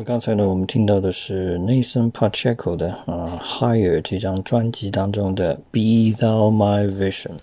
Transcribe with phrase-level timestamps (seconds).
[0.00, 7.36] 么刚才呢，我们听到的是 Nathan Pacheco 的啊《Higher》这张专辑当中的《Be Thou My Vision》。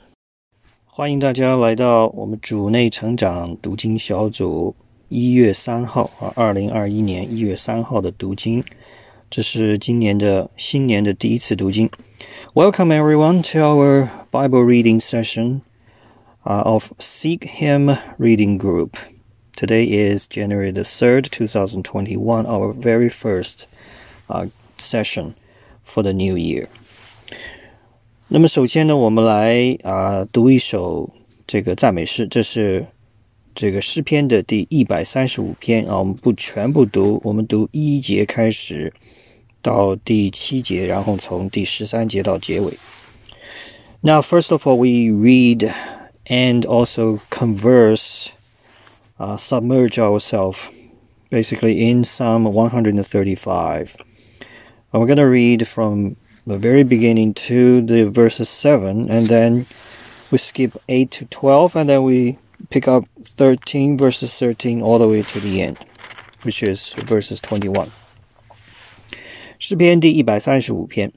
[0.86, 4.76] 欢迎大家来到我们主内成长读经小组
[5.10, 8.64] 一月三号啊，二零二一年一月三号的读经，
[9.32, 11.90] 这是今年的新年的第一次读经。
[12.54, 15.62] Welcome everyone to our Bible reading session
[16.44, 18.92] uh, of Seek Him Reading Group.
[19.58, 23.68] Today is January the 3rd, 2021, our very first
[24.28, 24.48] uh,
[24.78, 25.36] session
[25.84, 26.68] for the new year.
[28.28, 31.10] 那么首先呢，我们来啊、读一首
[31.46, 32.88] 这个赞美诗，这是
[33.54, 36.00] 这个诗篇的第一百三十五篇啊。
[36.00, 38.92] 我们不全部读，我们读一节开始
[39.62, 42.74] 到第七节，然后从第十三节到结尾。
[44.02, 45.72] Now, first of all, we read
[46.26, 48.30] and also converse
[49.20, 50.70] uh, submerge ourselves
[51.30, 53.96] basically in Psalm 135.
[54.92, 56.16] And we're going to read from
[56.46, 59.66] the very beginning to the verses 7, and then
[60.32, 62.38] we skip 8 to 12, and then we
[62.70, 65.78] pick up 13 verses 13 all the way to the end,
[66.44, 67.90] which is verses 21.
[69.58, 71.14] 诗篇第一百三十五篇，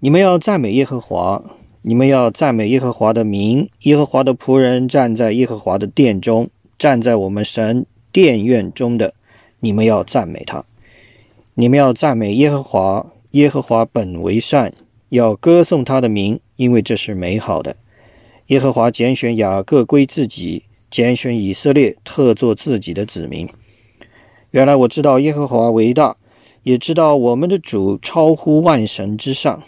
[0.00, 1.42] 你们要赞美耶和华，
[1.82, 3.70] 你们要赞美耶和华的名。
[3.82, 9.13] 耶和华的仆人站在耶和华的殿中， 站在我们神殿院中的，
[9.59, 10.63] 你们要赞美他。
[11.55, 14.73] 你们要赞美耶和华，耶和华本为善，
[15.09, 17.75] 要歌颂他的名，因为这是美好的。
[18.47, 23.49] 耶和华拣选雅各归自己，拣选以色列特作自己的子民。
[24.51, 26.15] 原来我知道耶和华为大，
[26.63, 29.61] 也知道我们的主超乎万神之上。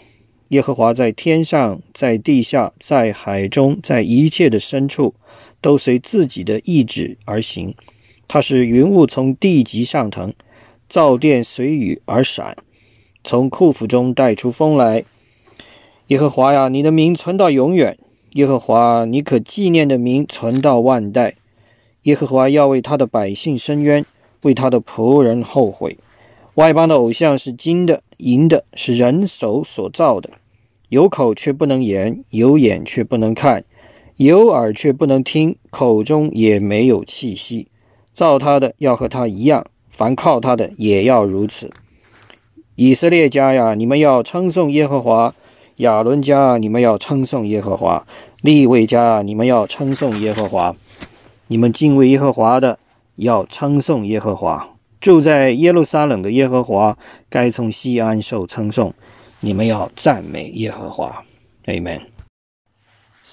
[0.48, 5.14] 耶和华在天上，在地下，在海中，在一切的深处，
[5.62, 7.74] 都随自己的意志而行。
[8.28, 10.34] 他是云雾从地极上腾，
[10.88, 12.56] 造电随雨而闪，
[13.24, 15.04] 从库府中带出风来。
[16.08, 17.96] 耶和华呀，你的名存到永远。
[18.32, 21.34] 耶和华，你可纪念的名存到万代。
[22.02, 24.04] 耶和华要为他的百姓伸冤，
[24.42, 25.98] 为他的仆人后悔。
[26.54, 30.30] 外邦的偶像是金的、银的，是人手所造的。
[30.88, 33.64] 有口却不能言，有眼却不能看，
[34.24, 37.66] 有耳却不能听，口中也没有气息。
[38.12, 41.70] 造他的要和他一样，凡靠他的也要如此。
[42.76, 45.34] 以色列家呀，你们要称颂耶和华；
[45.78, 48.06] 亚伦家，你们要称颂耶和华；
[48.40, 50.76] 利未家，你们要称颂耶和华。
[51.48, 52.78] 你们敬畏耶和华的，
[53.16, 54.76] 要称颂耶和华。
[55.00, 56.96] 住在耶路撒冷的耶和华，
[57.28, 58.94] 该从西安受称颂。
[59.40, 61.24] 你们要赞美耶和华。
[61.66, 62.11] Amen.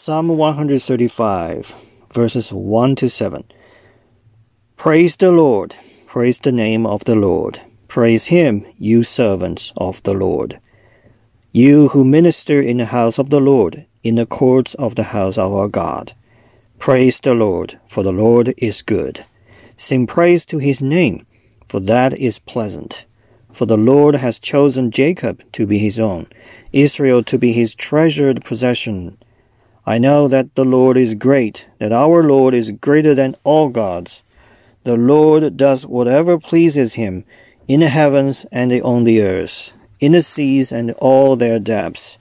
[0.01, 1.75] Psalm 135,
[2.13, 3.43] verses 1 to 7.
[4.77, 5.75] Praise the Lord.
[6.07, 7.59] Praise the name of the Lord.
[7.89, 10.57] Praise him, you servants of the Lord.
[11.51, 15.37] You who minister in the house of the Lord, in the courts of the house
[15.37, 16.13] of our God.
[16.79, 19.25] Praise the Lord, for the Lord is good.
[19.75, 21.25] Sing praise to his name,
[21.67, 23.05] for that is pleasant.
[23.51, 26.27] For the Lord has chosen Jacob to be his own,
[26.71, 29.17] Israel to be his treasured possession.
[29.89, 34.21] I know that the Lord is great, that our Lord is greater than all gods.
[34.83, 37.25] The Lord does whatever pleases him
[37.67, 42.19] in the heavens and on the earth, in the seas and all their depths.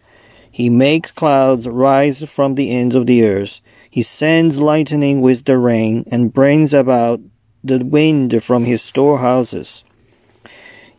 [0.51, 3.61] He makes clouds rise from the ends of the earth.
[3.91, 7.21] He sends lightning with the rain and brings about
[7.63, 9.85] the wind from his storehouses.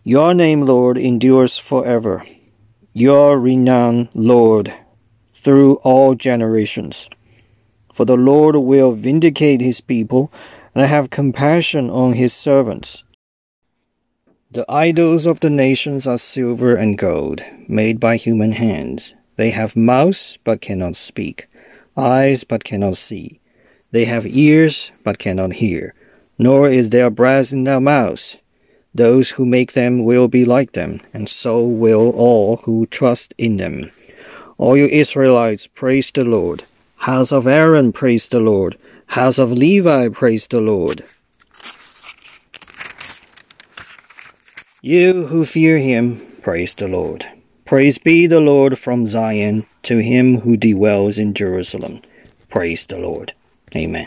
[0.04, 2.24] Your name, Lord, endures forever.
[2.94, 4.72] Your renown, Lord,
[5.44, 7.10] through all generations.
[7.94, 10.32] For the Lord will vindicate his people
[10.76, 13.04] and have compassion on his servants.
[14.52, 19.16] The idols of the nations are silver and gold, made by human hands.
[19.36, 21.48] They have mouths but cannot speak,
[21.96, 23.40] eyes but cannot see.
[23.92, 25.94] They have ears but cannot hear,
[26.38, 28.42] nor is there breath in their mouths.
[28.94, 33.58] Those who make them will be like them, and so will all who trust in
[33.58, 33.90] them.
[34.59, 36.65] All you Israelites, praise the Lord.
[36.97, 38.77] House of Aaron, praise the Lord.
[39.09, 41.03] House of Levi, praise the Lord.
[44.81, 47.25] You who fear him, praise the Lord.
[47.65, 52.01] Praise be the Lord from Zion to him who dwells in Jerusalem.
[52.51, 53.33] Praise the Lord.
[53.75, 54.07] Amen.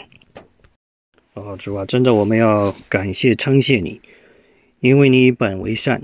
[1.33, 4.01] 哦，主啊，真的，我们要感谢称谢你，
[4.79, 6.01] 因为你本为善，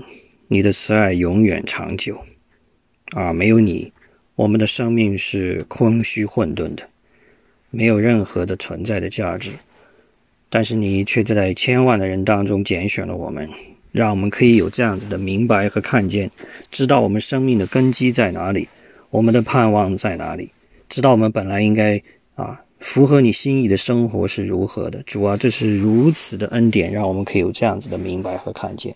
[0.48, 2.24] 你的慈爱永远长久。
[3.12, 3.92] 啊，没有你，
[4.39, 6.83] 我们的生命是空虚混沌的。
[7.71, 9.51] 没有任何的存在的价值，
[10.49, 13.49] 但是你却在千万的人当中拣选了我们，
[13.91, 16.31] 让我们可以有这样子的明白和看见，
[16.71, 18.69] 知道我们生命的根基在哪里，
[19.09, 20.51] 我们的盼望在哪里，
[20.87, 22.01] 知道我们本来应该
[22.35, 25.03] 啊符合你心意的生活是如何的。
[25.03, 28.95] 主啊，这是如此的恩典，让我们可以有这样子的明白和看见，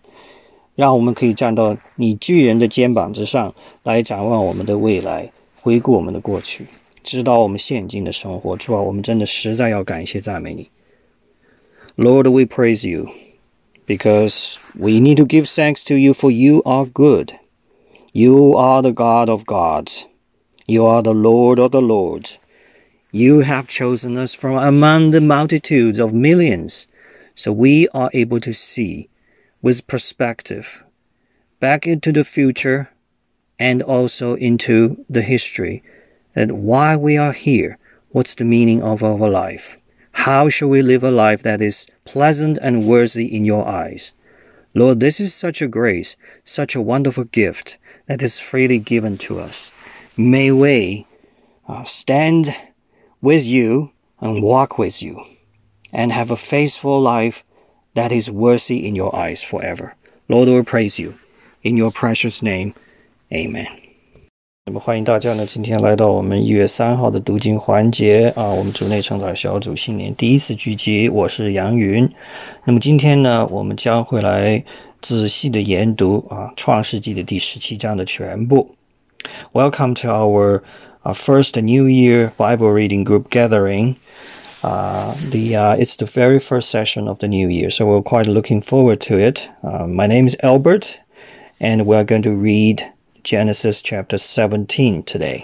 [0.73, 3.53] 让我们可以站到你巨人的肩膀之上
[3.83, 5.31] 来展望我们的未来，
[5.62, 6.66] 回顾我们的过去。
[7.02, 10.70] 知道我们现今的生活，主啊，我们真的实在要感谢赞美你。
[11.96, 13.08] Lord, we praise you
[13.86, 17.32] because we need to give thanks to you for you are good.
[18.12, 20.04] You are the God of gods.
[20.66, 22.36] You are the Lord of the lords.
[23.10, 26.86] You have chosen us from among the multitudes of millions,
[27.34, 29.08] so we are able to see
[29.62, 30.84] with perspective
[31.58, 32.90] back into the future
[33.63, 35.81] and also into the history
[36.33, 37.77] that why we are here,
[38.09, 39.77] what's the meaning of our life?
[40.11, 44.11] How shall we live a life that is pleasant and worthy in your eyes?
[44.73, 47.77] Lord, this is such a grace, such a wonderful gift
[48.07, 49.71] that is freely given to us.
[50.17, 51.07] May we
[51.65, 52.53] uh, stand
[53.21, 55.23] with you and walk with you
[55.93, 57.45] and have a faithful life
[57.93, 59.95] that is worthy in your eyes forever.
[60.27, 61.13] Lord, we praise you.
[61.63, 62.73] In your precious name,
[63.30, 63.66] amen.
[64.66, 72.06] 那么欢迎大家呢，今天来到我们一月三号的读经环节啊，我们组内成长小组新年第一次聚集，我是杨云。
[72.64, 74.62] 那么今天呢，我们将会来
[75.00, 78.74] 仔细的研读啊《创世纪》的第十七章的全部。
[79.54, 80.62] Welcome to our
[81.02, 83.96] uh, first New Year Bible reading group gathering.
[84.62, 88.26] Uh, the uh, it's the very first session of the new year, so we're quite
[88.26, 89.48] looking forward to it.
[89.62, 91.00] Uh, my name is Albert,
[91.58, 92.82] and we're going to read
[93.23, 95.43] Genesis chapter seventeen today。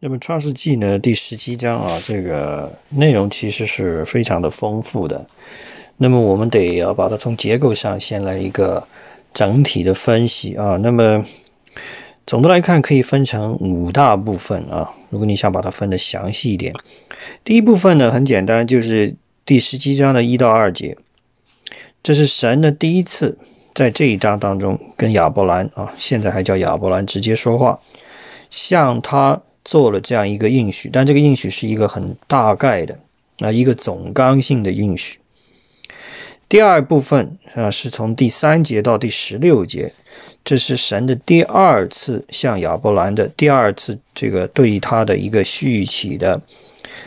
[0.00, 5.26] 那么创世纪呢第十七章啊，这个内容其实是非常的丰富的。
[5.96, 8.86] 那么我们得要把它从结构上先来一个
[9.32, 10.76] 整体的分析啊。
[10.76, 11.24] 那么
[12.26, 14.92] 总的来看，可以分成五大部分啊。
[15.10, 16.74] 如果你想把它分的详细一点，
[17.44, 19.14] 第一部分呢很简单，就是
[19.46, 20.96] 第十七章的一到二节，
[22.02, 23.38] 这是神的第一次
[23.74, 27.80] 在这一章当中跟亚伯兰啊，现在还叫亚伯兰直接说话，
[28.50, 32.98] 向他做了这样一个应许，但这个应许是一个很大概的
[33.38, 35.18] 啊，一个总纲性的应许。
[36.48, 39.94] 第二部分啊，是从第三节到第十六节，
[40.44, 46.42] 这是神的第二次向亚伯兰的第二次这个对他的一个续起的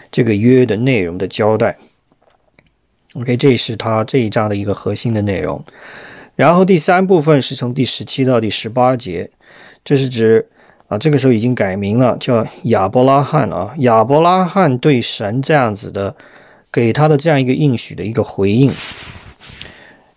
[0.09, 1.77] 这个约的内容的交代。
[3.13, 5.63] OK，这是他这一章的一个核心的内容。
[6.35, 9.31] 然后第三部分是从第十七到第十八节，
[9.83, 10.49] 这是指
[10.87, 16.15] 啊，这个时候已经改名了，叫亚伯拉罕啊，亚伯拉罕对神这样子的
[16.71, 18.71] 给他的这样一个应许的一个回应。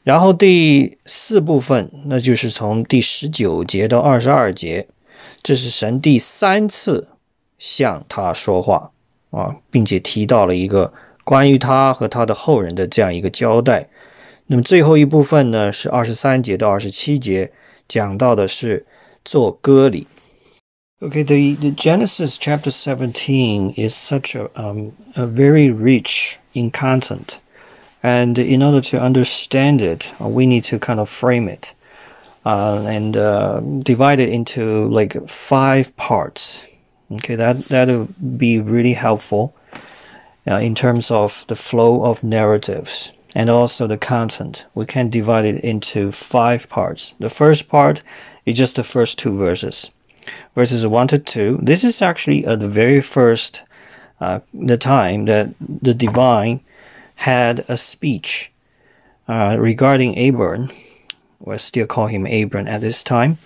[0.02, 4.88] 然后第四部分，那就是从第十九节到二十二节，
[5.42, 7.08] 这是神第三次
[7.58, 8.90] 向他说话
[9.30, 10.92] 啊，并且提到了一个
[11.25, 13.88] 关于他和他的后人的这样一个交代。
[14.48, 17.51] 那么最后一部分呢，是二十三节到二十七节，
[17.88, 18.86] 讲到的是
[19.24, 20.08] 做割礼。
[21.01, 27.39] Okay, the, the Genesis chapter 17 is such a, um, a very rich in content.
[28.01, 31.74] And in order to understand it, we need to kind of frame it
[32.46, 36.65] uh, and uh, divide it into like five parts.
[37.12, 39.53] Okay, that that'll be really helpful
[40.48, 44.66] uh, in terms of the flow of narratives and also the content.
[44.75, 47.14] We can divide it into five parts.
[47.21, 48.02] The first part
[48.45, 49.92] is just the first two verses,
[50.57, 51.57] verses one to two.
[51.62, 53.62] This is actually the very first,
[54.21, 56.62] uh, the time that the divine
[57.14, 58.50] had a speech
[59.28, 60.68] uh, regarding Abram.
[61.38, 63.38] we'll still call him Abram at this time,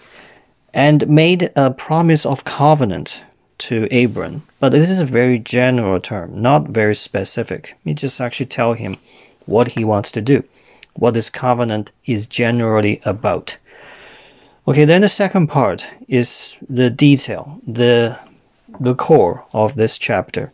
[0.72, 3.26] and made a promise of covenant
[3.58, 4.42] to Abram.
[4.58, 7.76] But this is a very general term, not very specific.
[7.84, 8.96] You just actually tell him
[9.46, 10.44] what he wants to do,
[10.94, 13.58] what this covenant is generally about.
[14.66, 18.18] Okay, then the second part is the detail, the
[18.80, 20.52] the core of this chapter,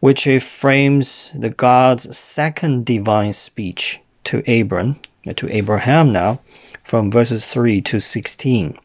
[0.00, 4.96] which frames the God's second divine speech to Abram,
[5.36, 6.40] to Abraham now,
[6.82, 8.78] from verses 3 to 16.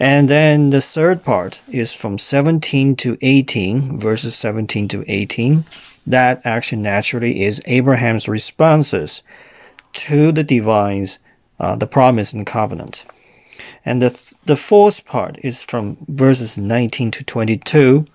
[0.00, 5.64] And then the third part is from 17 to 18, verses 17 to 18,
[6.06, 9.22] that actually naturally is Abraham's responses
[9.92, 11.18] to the divine's
[11.60, 13.06] uh, the promise and covenant.
[13.84, 18.06] And the, th- the fourth part is from verses 19 to 22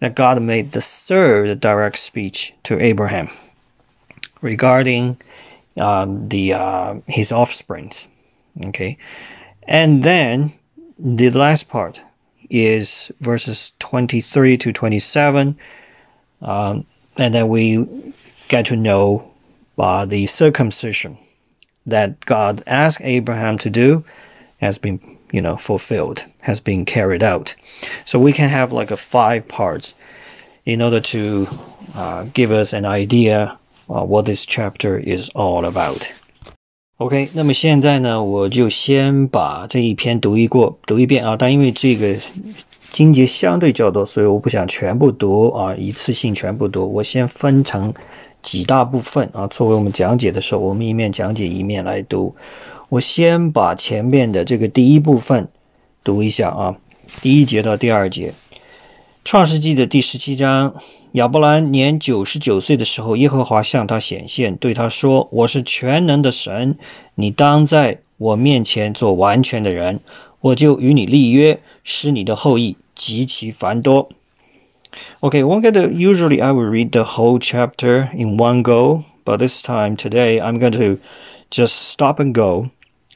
[0.00, 3.28] that God made the third direct speech to Abraham
[4.40, 5.18] regarding
[5.76, 8.08] um, the uh, his offsprings.
[8.66, 8.98] Okay,
[9.64, 10.52] and then
[10.98, 12.02] the last part
[12.50, 15.58] is verses 23 to 27.
[16.42, 16.86] Um,
[17.17, 17.85] and then we
[18.47, 19.31] get to know
[19.77, 21.17] uh, the circumcision
[21.85, 24.03] that God asked Abraham to do
[24.59, 24.99] has been,
[25.31, 27.55] you know, fulfilled, has been carried out.
[28.05, 29.93] So we can have like a five parts
[30.65, 31.47] in order to
[31.95, 33.57] uh, give us an idea
[33.89, 36.11] uh, what this chapter is all about.
[36.97, 41.37] OK，那么现在呢，我就先把这一篇读一过，读一遍啊。
[41.37, 42.17] 但因为这个
[42.94, 46.86] 经节相对较多，所以我不想全部读啊，一次性全部读。
[46.92, 47.92] 我先分成
[48.40, 52.36] 几大部分啊，作为我们讲解的时候，我们一面讲解一面来读。
[52.90, 55.48] 我先把前面的这个第一部分
[56.04, 56.76] 读一下啊，
[57.20, 58.30] 第一节到第二节，
[59.24, 60.76] 《创世纪》的第十七章。
[61.14, 66.78] 亚伯兰年九十九岁的时候，耶和华向他显现，对他说：“我是全能的神，
[67.16, 69.98] 你当在我面前做完全的人，
[70.40, 74.09] 我就与你立约，使你的后裔。”极其繁多.
[75.21, 79.61] Okay, one gonna usually I will read the whole chapter in one go, but this
[79.61, 80.99] time today I'm going to
[81.51, 82.71] just stop and go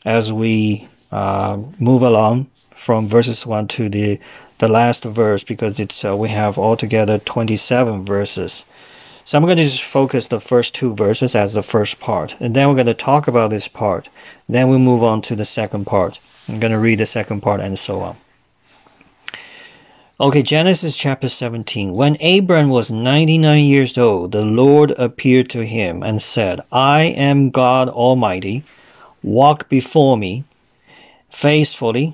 [0.05, 4.20] as we uh, move along from verses one to the
[4.60, 8.65] the last verse because it's uh, we have altogether 27 verses.
[9.25, 12.55] So I'm going to just focus the first two verses as the first part, and
[12.55, 14.10] then we're going to talk about this part.
[14.48, 16.20] Then we move on to the second part.
[16.50, 18.17] I'm going to read the second part and so on.
[20.20, 21.91] Okay, Genesis chapter 17.
[21.93, 27.50] When Abram was 99 years old, the Lord appeared to him and said, I am
[27.50, 28.63] God Almighty.
[29.24, 30.43] Walk before me
[31.29, 32.13] faithfully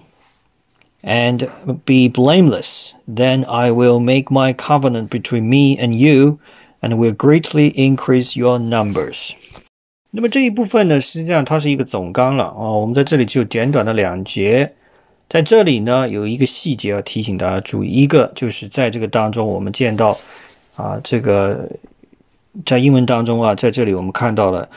[1.03, 1.49] and
[1.85, 2.93] be blameless.
[3.07, 6.39] Then I will make my covenant between me and you
[6.81, 9.35] and will greatly increase your numbers.
[10.11, 12.71] 那么这一部分呢，实际上它是一个总纲了啊。
[12.71, 14.73] 我们在这里就简短的两节。
[15.28, 20.16] 在这里呢，有一个细节要提醒大家注意，一个就是在这个当中，我们见到
[20.76, 21.70] 啊，这个
[22.64, 24.68] 在英文当中啊，在这里我们看到了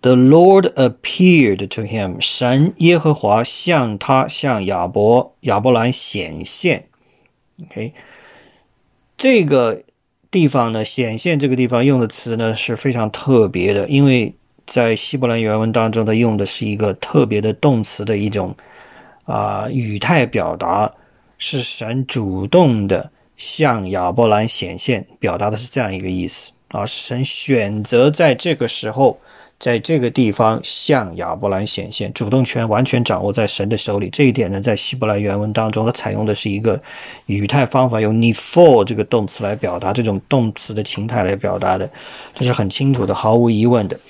[0.00, 6.86] The Lord appeared to him，神耶和华向他向亚伯亚伯兰显现。
[7.62, 7.92] OK，
[9.16, 9.82] 这个
[10.30, 14.34] 地方呢，显现这个地方用的词呢是非常特别的，因为
[14.66, 18.56] 在希伯来原文当中，它用的是一个特别的动词的一种
[19.30, 20.92] 啊、语态表达，
[21.38, 29.18] 是神主动的向亚伯兰显现，表达的是这样一个意思啊，神选择在这个时候。
[29.60, 34.08] 在这个地方向亚伯兰显现，主动权完全掌握在神的手里。
[34.08, 36.82] 这一点呢，在希伯来原文当中，它采用的是一个
[37.26, 41.90] 语态方法，用 “ni for” 这个动词来表达，这种动词的情态来表达的，
[42.34, 44.00] 这是很清楚的，毫无疑问的。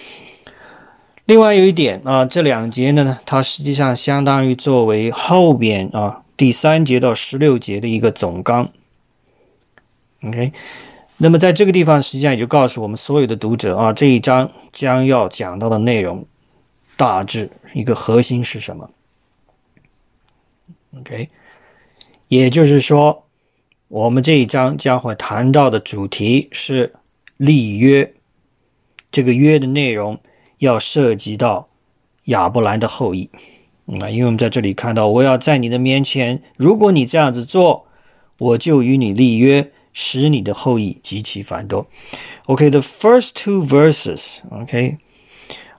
[1.30, 8.68] 另外有一点啊，这两节呢，它实际上相当于作为后边啊第三节到十六节的一个总纲。
[10.24, 10.52] OK。
[11.18, 16.26] 那么在这个地方，实际上也就告诉我们所有的读者啊，这一章将要讲到的内容，
[16.96, 18.90] 大致一个核心是什么
[20.98, 21.28] ？OK，
[22.26, 23.22] 也就是说，
[23.86, 26.92] 我们这一章将会谈到的主题是
[27.36, 28.12] 立约，
[29.12, 30.18] 这个约的内容
[30.59, 31.69] 要涉及到
[32.25, 33.29] 亚伯兰的后裔。
[33.85, 37.87] 那因为我们在这里看到，我要在你的面前，如果你这样子做，
[38.37, 39.71] 我就与你立约。
[39.97, 41.87] 使你的后裔极其繁多。
[42.47, 44.41] Okay, the first two verses.
[44.51, 44.97] Okay,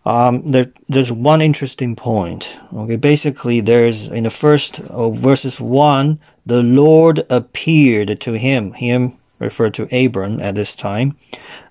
[0.04, 2.56] um, there, there's one interesting point.
[2.72, 8.72] Okay, basically, there's in the first uh, verses one, the Lord appeared to him.
[8.72, 11.14] Him referred to Abram at this time.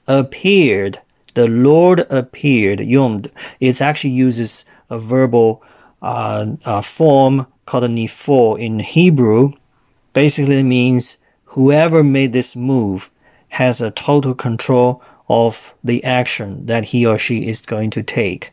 [0.08, 1.00] Appeared.
[1.35, 2.81] the Lord appeared.
[2.81, 5.63] Yomd, it actually uses a verbal
[6.03, 9.53] uh, uh, form called a Niphal in Hebrew.
[10.13, 13.11] Basically means whoever made this move
[13.51, 18.53] has a total control of the action that he or she is going to take.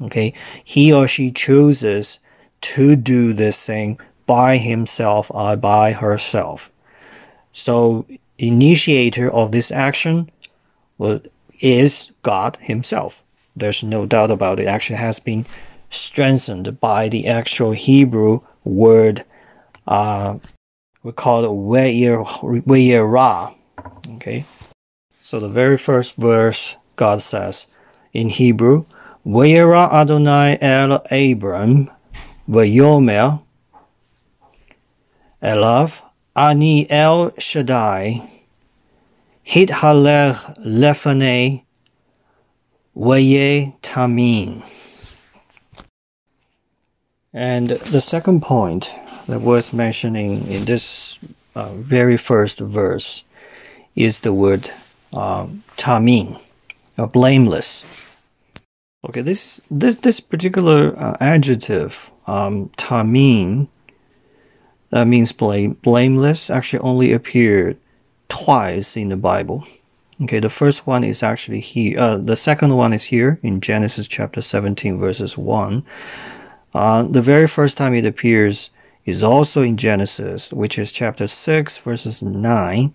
[0.00, 2.20] Okay, he or she chooses
[2.60, 6.70] to do this thing by himself or by herself.
[7.52, 8.06] So,
[8.38, 10.30] initiator of this action
[11.60, 13.22] is God Himself.
[13.54, 14.66] There's no doubt about it.
[14.66, 15.46] Actually, has been
[15.90, 19.24] strengthened by the actual Hebrew word
[19.86, 20.38] uh,
[21.06, 21.48] we call it
[22.66, 23.54] Weyera.
[24.16, 24.44] Okay.
[25.20, 27.68] So the very first verse, God says
[28.12, 28.86] in Hebrew,
[29.24, 31.88] Weyera Adonai El Abram,
[32.48, 33.40] Vayomer,
[35.40, 36.02] Elav,
[36.34, 38.35] Ani El Shaddai,
[39.48, 41.62] Hit Halech Lefane,
[42.96, 44.64] Weye Tamin.
[47.32, 48.92] And the second point
[49.28, 51.20] that worth mentioning in this
[51.54, 53.22] uh, very first verse
[53.94, 54.68] is the word
[55.12, 56.40] um, tamin,
[56.98, 58.18] or blameless.
[59.08, 63.68] Okay, this this this particular uh, adjective um, tamin
[64.90, 67.78] that means blame blameless actually only appeared
[68.28, 69.64] twice in the Bible.
[70.22, 71.98] Okay, the first one is actually here.
[71.98, 75.84] Uh, the second one is here in Genesis chapter 17, verses 1.
[76.74, 78.70] Uh, the very first time it appears
[79.04, 82.94] is also in Genesis, which is chapter 6, verses 9,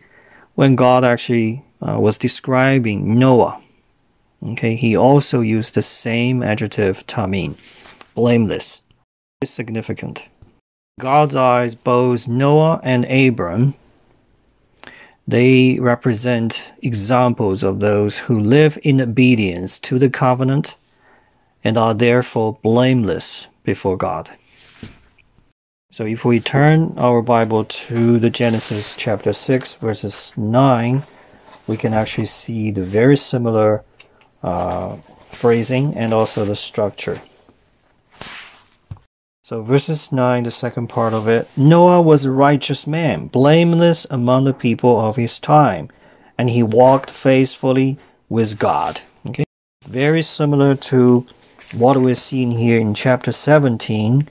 [0.56, 3.62] when God actually uh, was describing Noah.
[4.44, 7.56] Okay, he also used the same adjective, tamin,
[8.16, 8.82] blameless.
[9.42, 10.28] It's significant.
[11.00, 13.76] God's eyes, both Noah and Abram,
[15.28, 20.76] they represent examples of those who live in obedience to the covenant
[21.64, 24.30] and are therefore blameless before God.
[25.92, 31.04] So if we turn our Bible to the Genesis chapter 6 verses 9,
[31.68, 33.84] we can actually see the very similar
[34.42, 37.22] uh, phrasing and also the structure.
[39.52, 44.46] So verses 9, the second part of it, Noah was a righteous man, blameless among
[44.46, 45.90] the people of his time,
[46.38, 49.02] and he walked faithfully with God.
[49.28, 49.44] Okay?
[49.86, 51.26] Very similar to
[51.74, 54.30] what we're seeing here in chapter 17,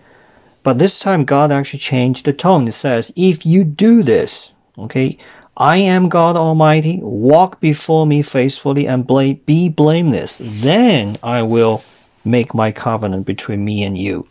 [0.63, 2.67] but this time God actually changed the tone.
[2.67, 5.19] It says, if you do this, okay,
[5.55, 11.85] I am God Almighty, walk before me faithfully and be blameless, then I will
[12.25, 14.27] make my covenant between me and you.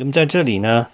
[0.00, 0.86] 那么在这里呢，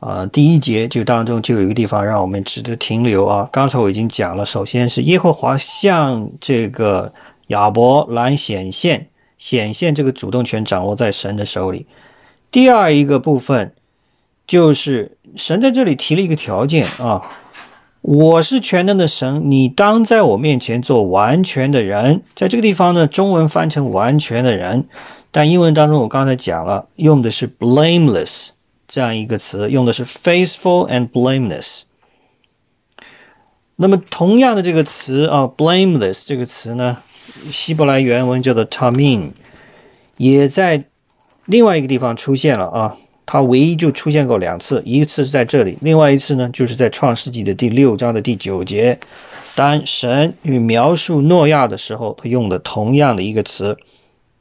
[0.00, 3.48] 啊，第一节就当中就有一个地方让我们值得停留啊。
[3.52, 7.12] 刚才我已经讲了，首先是耶和华向这个
[7.46, 9.06] 亚伯兰显现，
[9.38, 11.86] 显现这个主动权掌握在神的手里。
[12.50, 13.72] 第二一个部分
[14.44, 17.30] 就是神在这里提了一个条件啊，
[18.00, 22.22] 我是全能的神，你当在我面前做完全的人。
[22.34, 24.88] 在这个地方呢，中文翻成完全的人，
[25.36, 28.46] 但英文当中我刚才讲了，用的是 blameless
[28.88, 31.82] 这样一个词，用的是 faithful and blameless。
[33.76, 36.96] 那么同样的这个词啊，blameless 这个词呢，
[37.50, 39.32] 希伯来原文叫做 tamin，
[40.16, 40.86] 也在
[41.44, 42.96] 另外一个地方出现了啊。
[43.26, 48.98] 它唯一就出现过两次，一次是在这里，另外一次呢，就是在创世纪的第六章的第九节。
[49.54, 53.76] 当神与描述诺亚的时候，他用的同样的一个词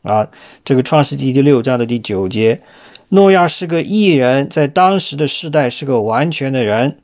[0.06, 0.30] 啊。
[0.64, 2.62] 这个创世纪第六章的第九节，
[3.10, 7.00] 诺亚是个异人，在当时的世代是个完全的人。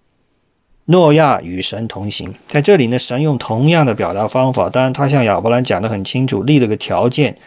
[0.86, 7.38] 诺亚与神同行，在这里呢，神用同样的表达方法，当然他向亚伯兰讲得很清楚，立了个条件：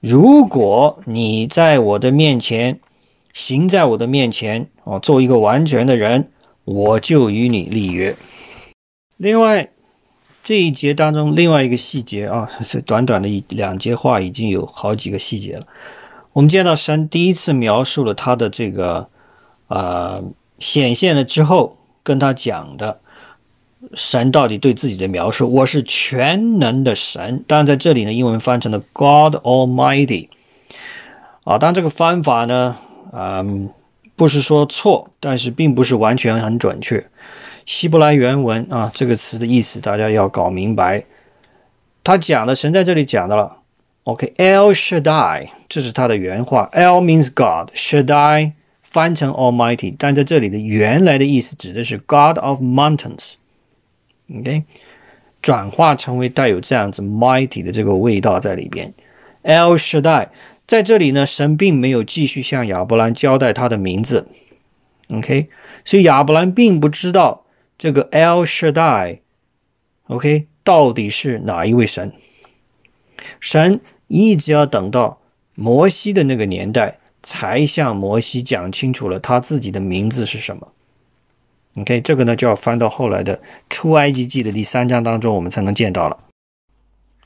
[0.00, 2.78] 如果你在我的面前。
[3.32, 6.32] 行在我的面前啊，做一个完全的人，
[6.64, 8.16] 我就与你立约。
[9.16, 9.70] 另外，
[10.50, 15.64] 这一节当中另外一个细节啊，是短短的一两节话，已经有好几个细节了。
[16.32, 19.08] 我们见到神第一次描述了他的这个
[19.68, 20.20] 啊
[20.58, 22.98] 显现了之后，跟他讲的
[23.94, 27.44] 神到底对自己的描述，我是全能的神。
[27.46, 30.30] 当然在这里呢，英文翻成了 God Almighty
[31.44, 32.76] 啊，当然这个翻法呢。
[33.12, 33.70] 嗯，
[34.16, 37.06] 不是说错，但是并不是完全很准确。
[37.66, 41.04] 希伯来原文啊，这个词的意思大家要搞明白。
[42.02, 43.58] 他讲的神在这里讲的了。
[44.04, 46.70] OK，El Shaddai，这是他的原话。
[46.72, 53.34] El means God，Shaddai 翻成 Almighty，但在这里的原来的意思指的是 God of Mountains。
[54.34, 54.64] OK，
[55.42, 58.92] 转化成为带有这样子 mighty 的这个味道在里边。
[59.42, 60.28] El Shaddai。
[60.66, 64.28] 在这里呢，神并没有继续向亚伯兰交代他的名字
[65.08, 65.48] ，OK，
[65.84, 67.42] 所以亚伯兰并不知道
[67.80, 72.12] 这个 El Shaddai，OK，到底是哪一位神。
[73.40, 75.22] 神一直要等到
[75.54, 80.74] 摩西的那个年代，才向摩西讲清楚了他自己的名字是什么。
[81.78, 83.40] OK，这个呢就要翻到后来的
[83.70, 86.18] 出埃及记的第三章当中，我们才能见到了。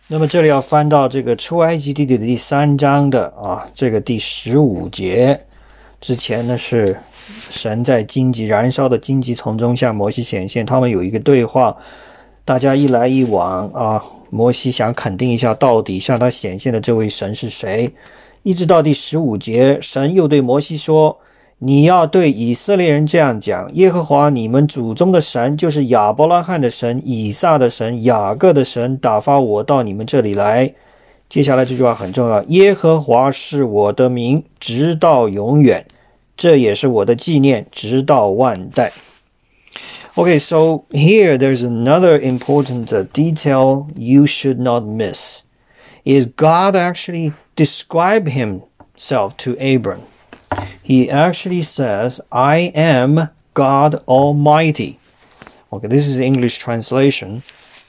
[0.07, 5.47] 那么这里要翻到这个出埃及记的第三章的啊，这个第十五节
[6.01, 6.97] 之前呢，是
[7.51, 11.77] 神在荆棘燃烧的荆棘丛中向摩西显现，他们有一个对话，
[12.45, 17.91] 大家一来一往啊，摩西想肯定一下到底向他显现的这位神是谁，
[18.43, 21.19] 一直到第十五节，神又对摩西说。
[21.59, 30.75] 你要对以色列人这样讲：耶和华你们祖宗的神，就是亚伯拉罕的神、以撒的神、雅各的神，打发我到你们这里来。
[31.29, 35.87] 接下来这句话很重要：耶和华是我的名，直到永远，
[36.38, 38.92] 这也是我的纪念，直到万代。
[40.16, 45.42] Okay, so here there's another important detail you should not miss.
[46.04, 50.02] Is God actually describe himself to Abram?
[50.90, 54.98] he actually says, I am God Almighty.
[55.72, 57.44] Okay, this is English translation.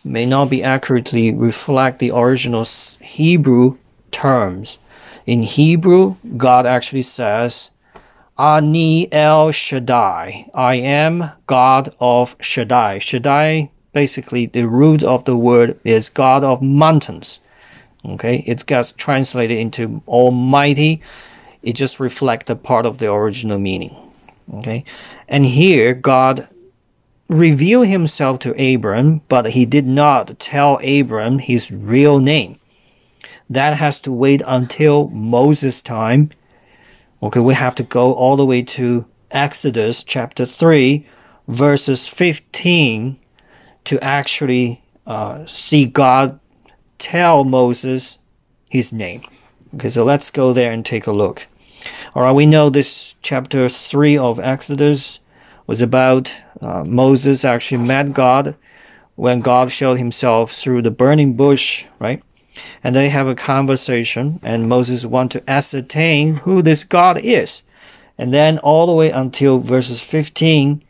[0.04, 2.64] May not be accurately reflect the original
[3.00, 3.78] Hebrew
[4.10, 4.78] terms.
[5.26, 7.70] In Hebrew, God actually says,
[8.37, 10.49] Ani El Shaddai.
[10.53, 12.99] I am God of Shaddai.
[12.99, 17.39] Shaddai, basically, the root of the word is God of mountains.
[18.03, 21.01] Okay, it gets translated into Almighty
[21.65, 23.93] it just reflects a part of the original meaning.
[24.53, 24.85] Okay.
[25.27, 26.47] And here God
[27.27, 32.59] revealed himself to Abram, but he did not tell Abram his real name.
[33.49, 36.29] That has to wait until Moses' time.
[37.25, 41.07] Okay, we have to go all the way to Exodus chapter 3,
[41.47, 43.17] verses 15,
[43.85, 46.39] to actually uh, see God
[46.99, 48.19] tell Moses
[48.69, 49.23] his name.
[49.73, 51.47] Okay, so let's go there and take a look.
[52.13, 55.19] All right, we know this chapter 3 of Exodus
[55.65, 58.55] was about uh, Moses actually met God
[59.15, 62.21] when God showed himself through the burning bush, right?
[62.83, 67.63] And they have a conversation and Moses want to ascertain who this God is.
[68.17, 70.81] And then all the way until verses 15,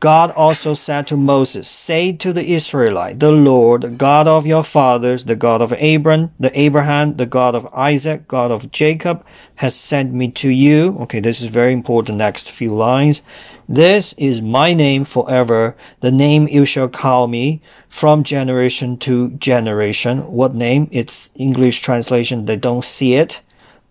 [0.00, 5.24] God also said to Moses, Say to the Israelite, the Lord, God of your fathers,
[5.24, 9.24] the God of Abram, the Abraham, the God of Isaac, God of Jacob,
[9.56, 10.96] has sent me to you.
[11.00, 13.22] Okay, this is very important next few lines.
[13.68, 20.20] This is my name forever, the name you shall call me from generation to generation.
[20.32, 20.88] What name?
[20.90, 22.46] It's English translation.
[22.46, 23.42] They don't see it,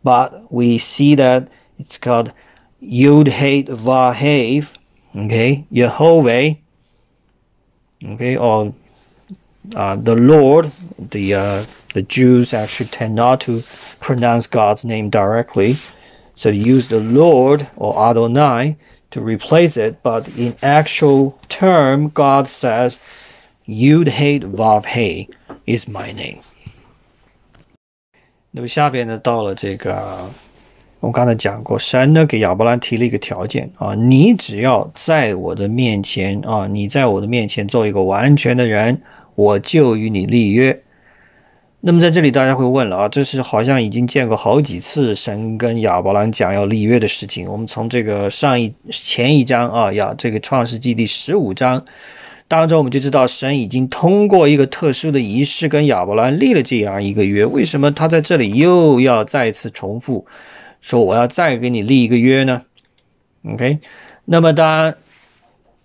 [0.03, 2.33] but we see that it's called
[2.81, 3.27] Yud
[3.67, 4.69] Vav
[5.15, 6.57] Okay, Yehovah.
[8.03, 8.73] Okay, or
[9.75, 13.61] uh, the Lord, the uh, the Jews actually tend not to
[13.99, 15.75] pronounce God's name directly,
[16.33, 18.77] so use the Lord or Adonai
[19.17, 19.95] to replace it.
[20.03, 22.97] But in actual term, God says,
[23.65, 25.29] "You'd hate Vav He
[25.65, 26.37] is my name.
[28.51, 30.29] 那么下边呢，到了这个，
[30.99, 39.01] 我刚才讲过，神呢给亚伯兰提了一个条件啊，你只要在我的面前啊，你在我的面前做一个完全的人，
[39.35, 40.81] 我就与你立约。
[41.87, 47.49] 那么在这里大家会问了啊，这是好像已经见过好几次神跟亚伯兰讲要立约的事情。
[47.49, 51.85] 我们从这个上一前一章啊，呀，这个创世纪第十五章。
[52.49, 57.45] 当中我们就知道，神已经通过一个特殊的仪式跟亚伯兰立了这样一个约。
[57.45, 60.25] 为什么他在这里又要再次重复
[60.81, 62.63] 说我要再给你立一个约呢
[63.49, 63.79] ？OK，
[64.25, 64.93] 那么当然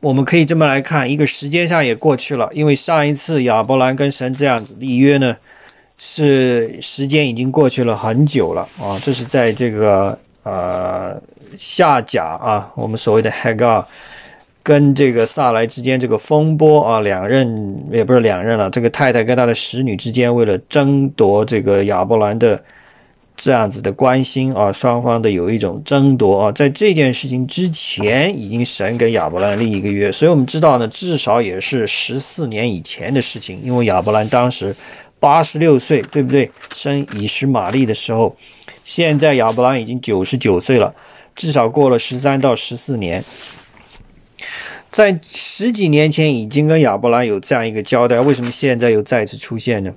[0.00, 5.36] 我们可以这么来看，一个时间上也过去了，因为上一次亚伯兰跟神这样子立约呢，
[6.04, 8.98] 是时间已经过去了很久了啊。
[9.00, 11.14] 这是在这个呃
[11.56, 13.84] 下甲啊，我们所谓的 Hagar。
[14.64, 22.62] 跟这个萨来之间这个风波啊，两任也不是两任了，这个太太跟他的使女之间为了争夺这个亚伯兰的
[23.34, 34.72] 这样子的关心啊，双方的有一种争夺啊，在这件事情之前，已经神跟亚伯兰立一个约，所以我们知道呢，至少也是十四年以前的事情，因为亚伯兰当时
[35.21, 36.51] 八十六岁，对不对？
[36.73, 38.35] 生以实玛利的时候，
[38.83, 40.93] 现在亚伯兰已经九十九岁了，
[41.35, 43.23] 至少过了十三到十四年。
[44.89, 49.93] 在十几年前已经跟亚伯兰有这样一个交代，为什么现在又再次出现呢？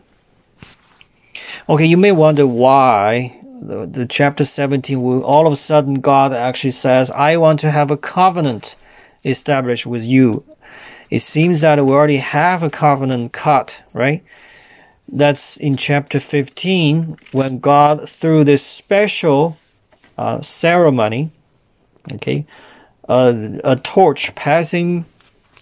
[1.66, 3.31] Okay, you may wonder why
[3.62, 7.70] the, the chapter 17 will all of a sudden God actually says, I want to
[7.70, 8.75] have a covenant
[9.23, 10.44] established with you.
[11.11, 14.23] It seems that we already have a covenant cut, right?
[15.08, 19.58] That's in chapter 15 when God, through this special
[20.18, 21.32] uh, ceremony,
[22.13, 22.46] okay,
[23.08, 25.06] a, a torch passing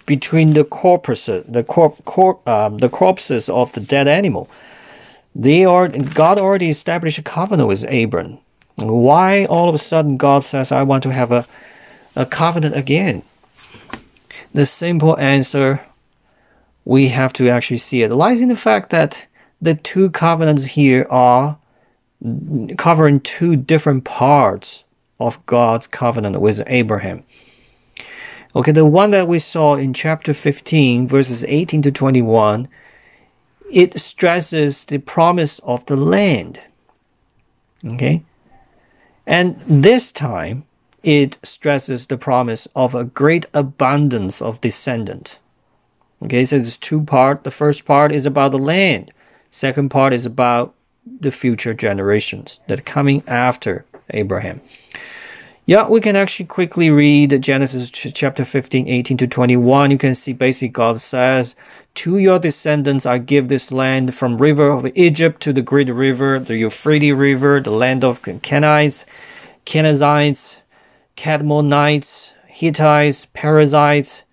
[0.05, 4.49] between the corpses, the corp, corp um, the corpses of the dead animal.
[5.35, 8.37] They are God already established a covenant with Abram.
[8.77, 11.45] Why all of a sudden God says, "I want to have a
[12.15, 13.23] a covenant again"?
[14.53, 15.81] The simple answer
[16.85, 19.25] we have to actually see it lies in the fact that
[19.63, 21.57] the two covenants here are
[22.77, 24.83] covering two different parts
[25.19, 27.23] of God's covenant with Abraham.
[28.55, 32.67] Okay, the one that we saw in chapter 15, verses 18 to 21,
[33.71, 36.59] it stresses the promise of the land.
[37.85, 38.23] Okay,
[39.25, 40.65] and this time
[41.03, 45.39] it stresses the promise of a great abundance of descendant.
[46.21, 47.43] Okay, so there's two part.
[47.43, 49.11] The first part is about the land.
[49.53, 50.73] Second part is about
[51.05, 54.61] the future generations that are coming after Abraham.
[55.67, 59.91] Yeah, we can actually quickly read Genesis chapter 15, 18 to 21.
[59.91, 61.55] You can see basically God says,
[61.93, 66.39] To your descendants I give this land from river of Egypt to the great river,
[66.39, 69.05] the Euphrates river, the land of Kenites,
[69.67, 70.63] Kenizzites,
[71.15, 74.23] Kadmonites, Hittites, Perizzites,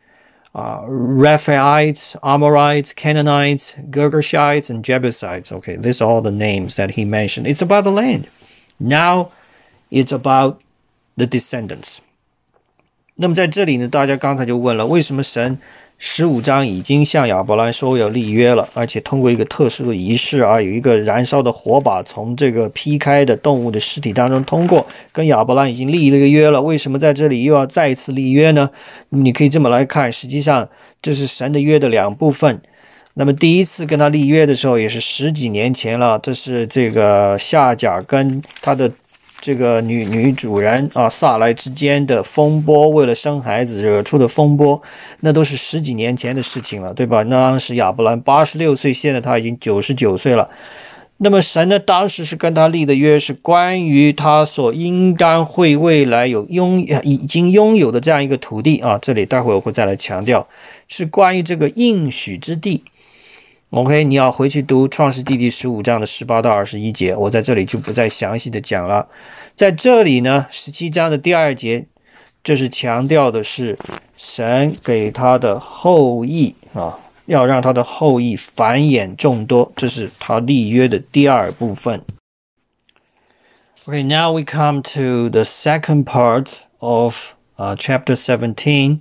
[0.54, 5.51] uh, Rephaites, Amorites, Canaanites, Girgashites, and Jebusites.
[5.51, 7.47] Okay, these are all the names that he mentioned.
[7.47, 8.30] It's about the land.
[8.80, 9.32] Now
[9.91, 10.62] it's about
[11.17, 11.99] the descendants。
[13.15, 15.58] 那么在这里呢，大家刚才就问了，为什么神
[16.02, 28.70] 十五章已经向亚伯兰说要立约了，而且通过一个特殊的仪式啊，有一个燃烧的火把从这个劈开的动物的尸体当中通过，跟亚伯兰已经立了一个约了，为什么在这里又要再一次立约呢？
[29.10, 30.70] 你可以这么来看，实际上
[31.02, 32.62] 这是神的约的两部分。
[33.12, 38.90] 那么第一次跟他立约的时候，也是十几年前了，这是这个夏甲跟他的。
[39.40, 44.83] 这个女女主人啊，萨来之间的风波，为了生孩子惹出的风波，
[45.20, 47.22] 那都是十几年前的事情了，对吧？
[47.22, 50.50] 那当时亚伯兰八十六岁，现在他已经九十九岁了。
[51.22, 58.98] 那么神呢，当时是跟他立的约，是关于他所应当会未来有拥已经拥有的这样一个土地啊。
[59.00, 60.46] 这里待会我会再来强调，
[60.88, 62.85] 是关于这个应许之地。
[63.70, 69.06] OK，你要回去读创世纪第十五章的十八到二十一节，我在这里就不再详细的讲了。
[69.54, 71.87] 在这里呢，十七章的第二节，
[72.42, 73.78] 这是强调的是
[74.16, 82.02] 神给他的后裔啊，要让他的后裔繁衍众多，这是他立约的第二部分。
[83.87, 88.98] OK，now we come to the second part of uh chapter seventeen。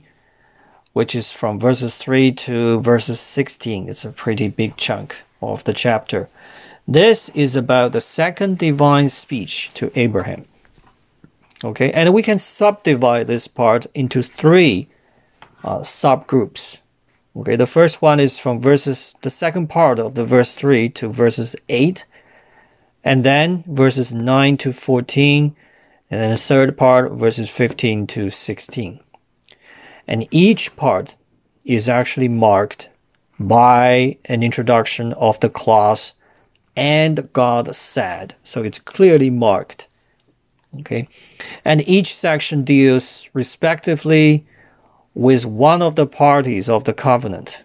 [0.99, 3.87] Which is from verses 3 to verses 16.
[3.87, 6.27] It's a pretty big chunk of the chapter.
[6.85, 10.43] This is about the second divine speech to Abraham.
[11.63, 14.89] Okay, and we can subdivide this part into three
[15.63, 16.81] uh, subgroups.
[17.33, 21.07] Okay, the first one is from verses, the second part of the verse 3 to
[21.07, 22.05] verses 8,
[23.05, 25.55] and then verses 9 to 14,
[26.11, 28.99] and then the third part, verses 15 to 16.
[30.09, 31.17] And each part
[31.63, 32.89] is actually marked
[33.39, 36.15] by an introduction of the clause
[36.75, 38.33] and God said.
[38.41, 39.87] So it's clearly marked.
[40.79, 41.07] Okay.
[41.63, 44.47] And each section deals respectively
[45.13, 47.63] with one of the parties of the covenant.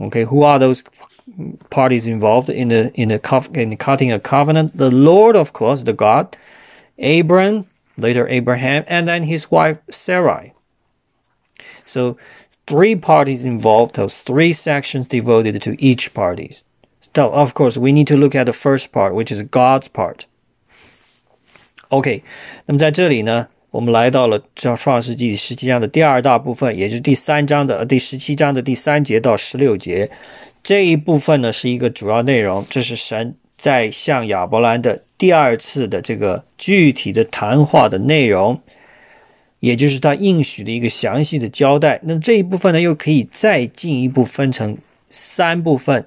[0.00, 0.24] Okay.
[0.24, 0.84] Who are those
[1.70, 4.76] parties involved in the, in the, in cutting a covenant?
[4.76, 6.36] The Lord, of course, the God,
[7.02, 7.66] Abram,
[7.96, 10.52] later Abraham, and then his wife Sarai.
[11.84, 12.16] So
[12.66, 16.62] three parties involved, those three sections devoted to each parties.
[17.14, 20.26] So of course we need to look at the first part, which is God's part.
[21.88, 22.22] OK，
[22.66, 24.40] 那么在这里呢，我们来到了
[24.76, 30.10] 《创世记》十七章的第二大部分，也就是第三章的第十七章的第三节到十六节。
[30.62, 38.62] 这一部分呢是一个主要内容，这是神在向亚伯兰的第二次的这个具体的谈话的内容。
[39.62, 42.00] 也就是他应许的一个详细的交代。
[42.02, 44.76] 那这一部分呢，又可以再进一步分成
[45.08, 46.04] 三部分。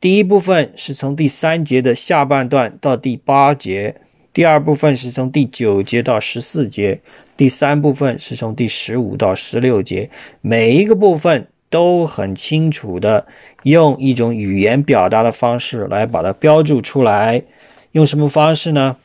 [0.00, 3.94] 第一部分是从第三节的下半段到第八节，
[4.32, 7.00] 第二部分是从第九节到十四节，
[7.36, 10.10] 第三部分是从第十五到十六节。
[10.40, 13.28] 每一个部分都很清楚的
[13.62, 17.44] 用一种语言表达的方式来把它标注出来。
[17.92, 18.96] 用什么方式呢？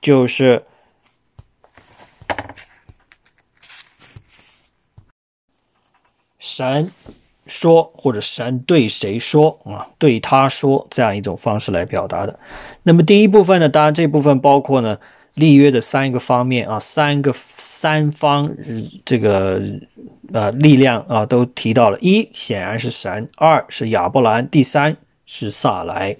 [0.00, 0.64] 就是
[6.58, 6.90] 神。
[7.50, 9.88] 说或者神对谁说啊？
[9.96, 12.38] 对他说这样一种方式来表达的。
[12.82, 14.98] 那么第一部分呢，当然这部分包括呢
[15.32, 18.54] 立约的三个方面啊，三个三方
[19.02, 19.62] 这个
[20.30, 21.98] 呃力量啊都提到了。
[22.02, 24.94] 一显然是神，二是亚伯兰，第三
[25.24, 26.14] 是萨来，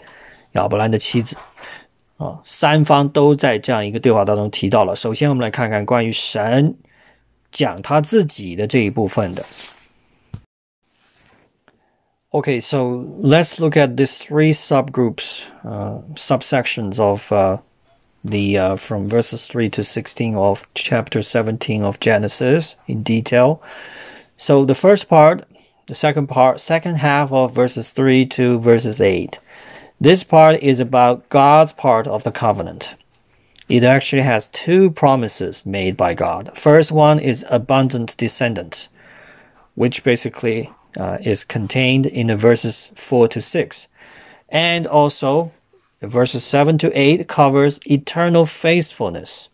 [0.53, 1.37] 亚伯兰的妻子
[2.17, 4.97] 啊，三方都在这样一个对话当中提到了。
[4.97, 6.75] 首先我们来看看关于神
[7.53, 9.45] 讲他自己的这一部分的。
[12.35, 17.57] Okay, so let's look at these three subgroups, uh, subsections of uh,
[18.23, 23.63] the uh, from verses 3 to 16 of chapter 17 of Genesis in detail.
[24.37, 25.49] So the first part,
[25.87, 29.41] the second part, second half of verses 3 to verses 8.
[29.99, 32.95] This part is about God's part of the covenant.
[33.71, 36.51] It actually has two promises made by God.
[36.55, 38.91] First one is abundant descendants,
[39.75, 43.89] which basically uh, is contained in the verses 4 to 6.
[44.49, 45.53] And also,
[46.01, 49.49] verses 7 to 8 covers eternal faithfulness.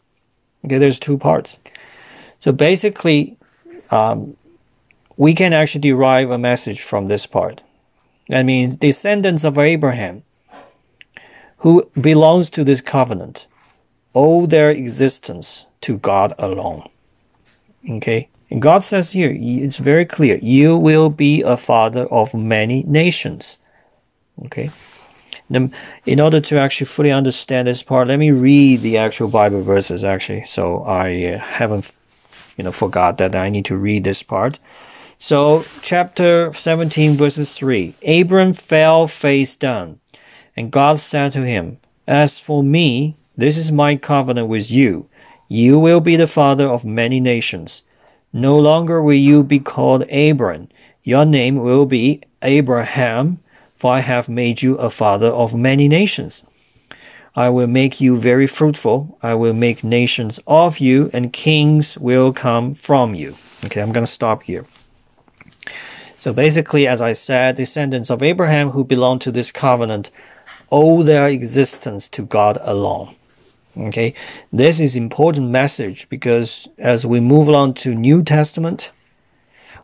[0.65, 1.59] Okay, there's two parts.
[2.39, 3.37] So basically,
[3.91, 4.37] um,
[5.17, 7.63] we can actually derive a message from this part.
[8.29, 10.23] That means descendants of Abraham
[11.59, 13.47] who belongs to this covenant
[14.15, 16.89] owe their existence to God alone.
[17.89, 18.29] Okay?
[18.55, 23.59] And God says here, it's very clear, you will be a father of many nations.
[24.45, 24.71] Okay.
[25.51, 25.75] Then,
[26.07, 30.05] in order to actually fully understand this part, let me read the actual Bible verses
[30.05, 30.45] actually.
[30.45, 31.97] So I uh, haven't,
[32.57, 34.61] you know, forgot that I need to read this part.
[35.19, 39.99] So chapter 17 verses 3, Abram fell face down
[40.57, 45.09] and God said to him, as for me, this is my covenant with you.
[45.49, 47.83] You will be the father of many nations.
[48.37, 50.69] No longer will you be called Abram.
[51.05, 53.39] Your name will be Abraham,
[53.77, 56.43] for I have made you a father of many nations.
[57.37, 59.17] I will make you very fruitful.
[59.23, 63.37] I will make nations of you, and kings will come from you.
[63.67, 64.67] Okay, I'm going to stop here.
[66.19, 70.11] So basically, as I said, descendants of Abraham who belong to this covenant
[70.73, 73.15] owe their existence to God alone.
[73.77, 74.15] Okay,
[74.53, 78.93] this is important message because as we move on to New Testament,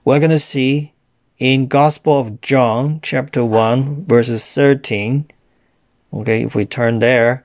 [0.05, 0.93] we're going to see
[1.39, 5.27] in Gospel of John, chapter 1, verses 13.
[6.13, 7.45] Okay, if we turn there,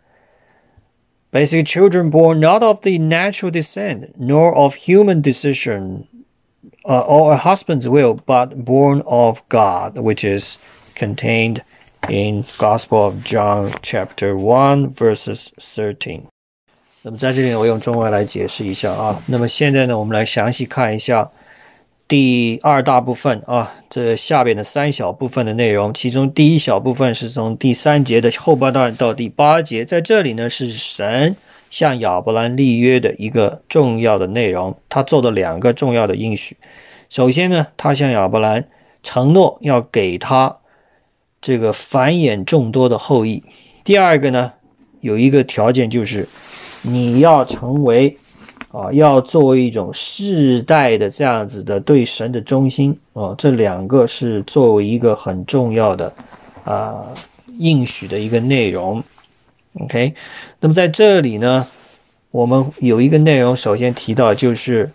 [1.31, 6.07] basically children born not of the natural descent, nor of human decision
[6.87, 10.59] uh, or a husband's will, but born of God, which is
[10.93, 11.63] contained
[12.07, 16.29] in Gospel of John, chapter 1, verses 13.
[17.05, 19.21] 那么在这里，我用中文来解释一下啊。
[19.27, 21.29] 那么现在呢，我们来详细看一下
[22.07, 31.35] 第二大部分啊，这下边的三小部分的内容，其中第一小部分是从第三节的后半段到第八节，在这里呢是神
[31.69, 36.57] 向亚伯兰立约的一个重要的内容，他做的两个重要的应许。
[37.07, 38.67] 首先呢，他向亚伯兰
[39.03, 40.57] 承诺要给他
[41.39, 43.43] 这个繁衍众多的后裔。
[43.83, 44.53] 第二个呢，
[45.01, 46.27] 有一个条件就是
[46.87, 48.17] 你要成为
[48.71, 56.13] 啊，要作为一种世代的这样子的对神的忠心啊，这两个是作为一个很重要的
[56.63, 57.05] 啊
[57.57, 59.03] 应许的一个内容。
[59.79, 60.13] OK，
[60.59, 61.65] 那么在这里呢，
[62.31, 64.91] 我们有一个内容，首先提到就是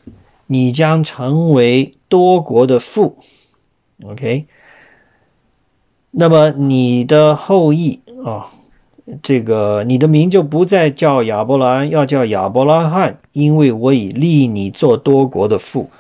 [0.47, 3.17] 你将成为多国的父。
[4.05, 4.47] OK，
[6.11, 8.53] 那么你的后裔啊。
[9.23, 15.91] 这个你的名就不再叫亚伯兰，要叫亚伯拉罕，因为我已立你做多国的父。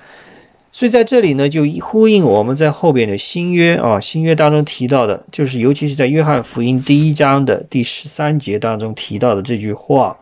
[0.72, 10.16] 所以在这里呢，就呼应我们在后边的新约啊，新约当中提到的，就是尤其是在约翰福音第一章的第十三节当中提到的这句话。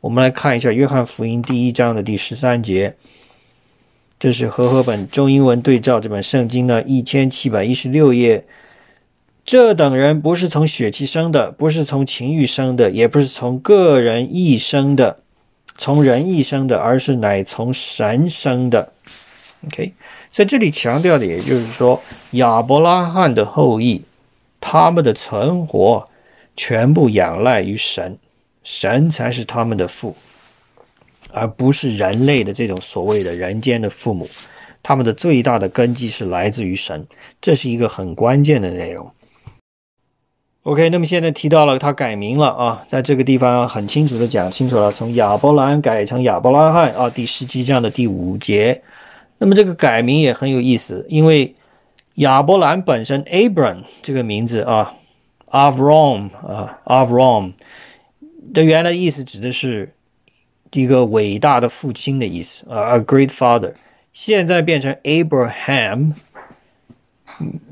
[0.00, 2.96] 我们来看一下约翰福音第一章的第十三节，
[4.18, 8.44] 这是和合本中英文对照这本圣经的一千七百一十六页。
[9.46, 15.20] 这等人不是从血气生的，不是从情欲生的，也不是从个人意生的，
[15.78, 18.92] 从人意生的，而是乃从神生的。
[19.66, 19.92] OK，
[20.30, 24.02] 在这里强调的，也就是说，亚伯拉罕的后裔，
[24.60, 26.08] 他们的存活
[26.56, 28.18] 全部仰赖于神，
[28.64, 30.16] 神才是他们的父，
[31.32, 34.28] 而不是人类的这种所谓的人间的父母。
[34.82, 37.06] 他们的最大的根基是来自于神，
[37.40, 39.12] 这是一个很关键的内容。
[40.66, 48.82] OK，那么现在提到了他改名了啊，在这个地方很清楚的讲清楚了，从亚伯兰改成亚伯拉罕啊，第十七章的第五节。
[49.38, 51.54] 那么这个改名也很有意思，因为
[52.16, 54.92] 亚伯兰本身 Abram 这个名字啊
[55.52, 57.52] ，Avram 啊，Avram
[58.52, 59.92] 的原来意思指的是
[60.72, 63.74] 一个伟大的父亲的意思啊，a great father，
[64.12, 66.14] 现在变成 Abraham。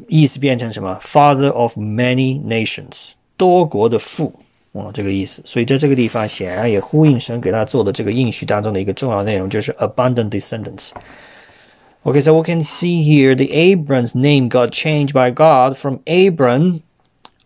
[0.07, 0.97] 意思变成什么？
[1.01, 4.33] Father of many nations，多国的父，
[4.71, 5.41] 哦，这个意思。
[5.45, 15.99] 所以在这个地方，显然也呼应神给他做的这个应许当中的一个重要内容，就是 abundant descendants。Okay, so we can see here the Abram's name got changed by God from
[16.07, 16.81] Abram,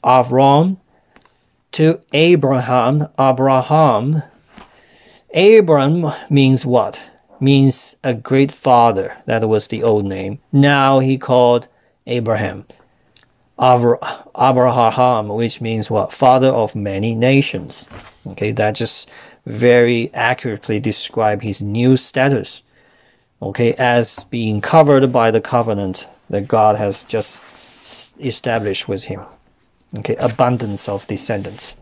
[0.04, 0.78] Avram,
[1.72, 4.22] to Abraham, Abraham.
[5.34, 7.10] Abram means what?
[7.40, 9.18] Means a great father.
[9.26, 10.38] That was the old name.
[10.52, 11.68] Now he called
[12.08, 12.66] Abraham.
[13.60, 16.12] Abraham, which means what?
[16.12, 17.86] Father of many nations.
[18.26, 19.10] Okay, that just
[19.46, 22.64] very accurately describe his new status.
[23.42, 27.42] Okay, as being covered by the covenant that God has just
[28.20, 29.22] established with him.
[30.00, 31.76] Okay, abundance of descendants.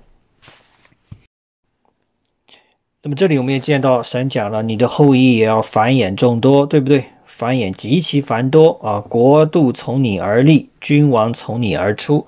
[3.03, 7.05] 那么这里我们也见到神讲了，你的后裔也要繁衍众多，对不对？
[7.26, 9.00] 繁衍极其繁多啊！
[9.00, 12.26] 国度从你而立，君王从你而出。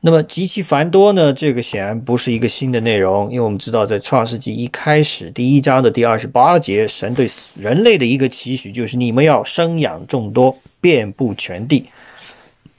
[0.00, 1.32] 那么极其繁多呢？
[1.32, 7.26] 这个显然不是一个新的内容，因为我们知道，在创世纪一开始第一章的第二十八节，神对
[7.58, 11.86] 人类的一个期许就是你们要生养众多，遍布全地。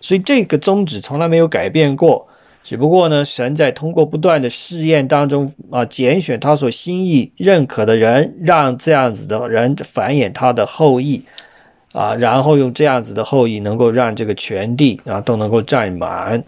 [0.01, 2.27] 所以这个宗旨从来没有改变过。
[2.65, 11.23] 只不过呢，神在通过不断的试验当中啊，拣选他所心意认可的人，让这样子的人繁衍他的后裔。
[11.93, 16.43] 啊，然后用这样子的后裔，能够让这个全地啊都能够占满，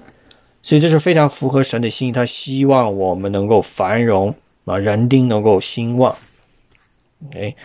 [0.61, 2.11] 所以这是非常符合神的心意。
[2.11, 6.13] 他希望我们能够繁荣啊，人丁能够兴旺。
[7.29, 7.55] OK，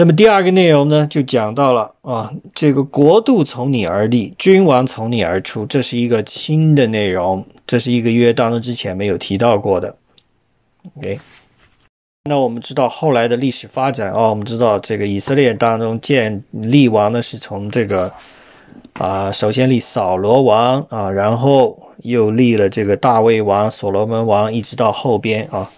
[0.00, 9.96] 那么第二个内容呢，就讲到了啊，这个国度从你而立，君王从你而出，这是一个新的内容，这是一个约当中之前没有提到过的。
[10.96, 11.18] OK。
[12.24, 18.10] 那我们知道后来的历史发展哦，我们知道这个以色列当中建立王呢，是从这个
[18.94, 25.70] 啊，首先立扫罗王啊，然后又立了这个大卫王、所罗门王，一直到后边啊，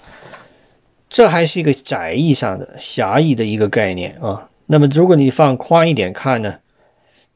[1.12, 4.48] 这还是一个窄义上的狭义的一个概念啊。
[4.66, 6.54] 那么如果你放宽一点看呢，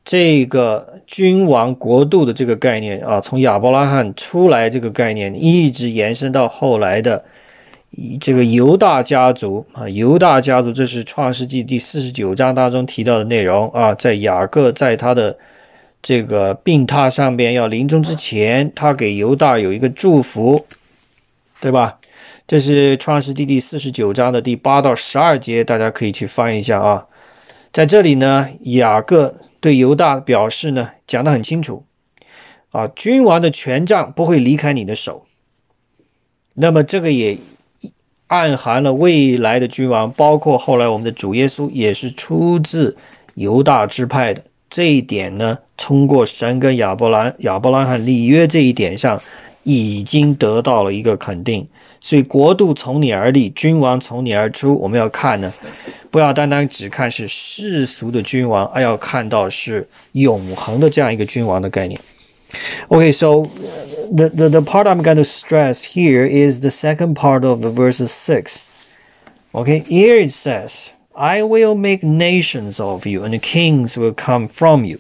[0.03, 7.27] 这个君王国度的这个概念啊，从亚伯拉罕出来这个概念，一直延伸到后来的。
[8.21, 13.95] 这个犹大家族啊，犹大家族，这是创世纪第四十九章当中提到的内容啊。
[13.95, 15.39] 在雅各在他的
[16.03, 20.67] 这个病榻上边要临终之前，他给犹大有一个祝福，
[21.61, 21.96] 对吧？
[22.47, 27.09] 这是创世纪第四十九章的第八到十二节，大家可以去翻一下啊。
[27.73, 31.83] 在这里呢，雅各对犹大表示呢，讲得很清楚
[32.71, 35.27] 啊，君王的权杖不会离开你的手。
[36.55, 37.37] 那么这个也
[38.29, 42.97] 暗含了未来的君王，包括后来我们的主耶稣也是出自
[43.35, 44.45] 犹大支派的。
[44.71, 49.21] 这一点呢，通过神跟亚伯兰、亚伯兰和立约这一点上，
[49.65, 51.67] 已经得到了一个肯定。
[52.06, 54.76] 所以国度从你而立，君王从你而出。
[54.80, 55.54] 我们要看呢，
[56.10, 62.00] 不要单单只看是世俗的君王，而要看到是永恒的这样一个君王的概念。
[62.90, 63.46] Okay, so
[64.12, 67.70] the, the, the part I'm going to stress here is the second part of the
[67.70, 68.66] verse 6.
[69.54, 74.84] Okay, here it says, I will make nations of you, and kings will come from
[74.86, 75.00] you.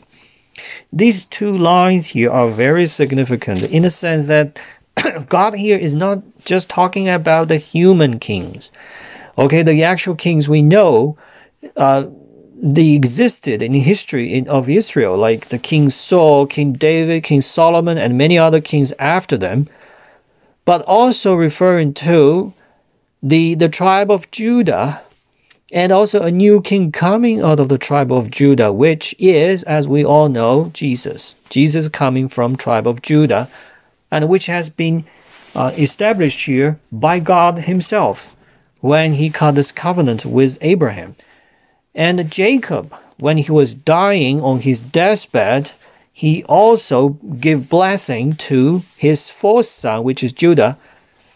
[0.93, 4.59] These two lines here are very significant in the sense that
[5.28, 8.70] God here is not just talking about the human kings.
[9.38, 11.18] Okay, the actual kings we know,
[11.76, 12.04] uh,
[12.56, 17.98] they existed in history in, of Israel, like the King Saul, King David, King Solomon,
[17.98, 19.68] and many other kings after them,
[20.64, 22.54] but also referring to
[23.22, 25.02] the, the tribe of Judah
[25.72, 29.88] and also a new king coming out of the tribe of Judah, which is, as
[29.88, 31.34] we all know, Jesus.
[31.50, 33.48] Jesus coming from tribe of Judah,
[34.10, 35.04] and which has been
[35.54, 38.36] uh, established here by God Himself
[38.80, 41.16] when He cut this covenant with Abraham.
[41.96, 45.72] And Jacob, when he was dying on his deathbed,
[46.12, 50.76] he also gave blessing to his fourth son, which is Judah,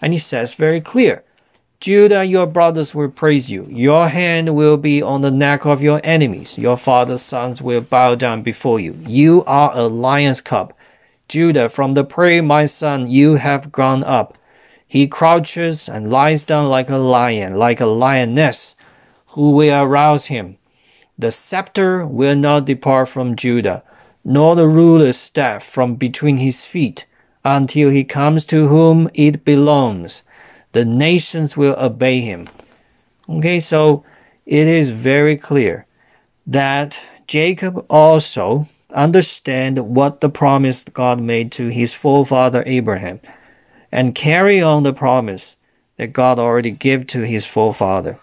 [0.02, 1.24] and he says very clear,
[1.80, 3.66] Judah, your brothers will praise you.
[3.70, 6.58] Your hand will be on the neck of your enemies.
[6.58, 8.94] Your father's sons will bow down before you.
[9.06, 10.74] You are a lion's cub.
[11.30, 14.36] Judah, from the prey, my son, you have grown up.
[14.88, 18.74] He crouches and lies down like a lion, like a lioness
[19.28, 20.58] who will arouse him.
[21.16, 23.84] The scepter will not depart from Judah,
[24.24, 27.06] nor the ruler's staff from between his feet,
[27.44, 30.24] until he comes to whom it belongs.
[30.72, 32.48] The nations will obey him.
[33.28, 34.02] Okay, so
[34.46, 35.86] it is very clear
[36.44, 43.20] that Jacob also understand what the promise God made to his forefather Abraham
[43.92, 45.56] and carry on the promise
[45.96, 48.18] that God already gave to his forefather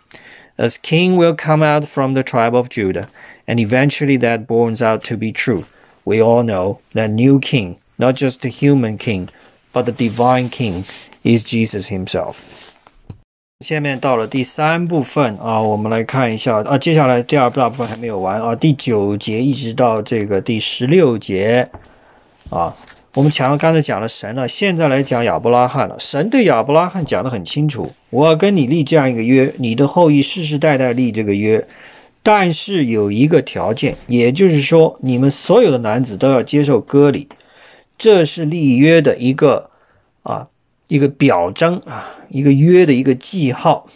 [0.57, 3.07] as king will come out from the tribe of Judah,
[3.47, 5.65] and eventually that borns out to be true.
[6.03, 9.29] We all know that new king, not just the human king,
[9.71, 10.83] but the divine king,
[11.23, 12.76] is Jesus himself.
[13.61, 21.67] 下面到了第三部分啊，我们来看一下啊，接下来第二大部分还没有完啊，第九节一直到这个第十六节
[22.51, 22.75] 啊。
[23.15, 25.95] 我们讲了，刚才讲了神了，现在来讲亚伯拉罕了。
[25.97, 31.67] 神对亚伯拉罕讲得很清楚：我要跟你立这样一个约，你的后裔世世代代立这个约。
[32.21, 37.27] 但是有一个条件，也就是说，你们所有的男子都要接受割礼，
[37.97, 39.71] 这是立约的一个
[40.21, 40.49] 啊
[40.87, 43.87] 一个表征啊，一个约的一个记号。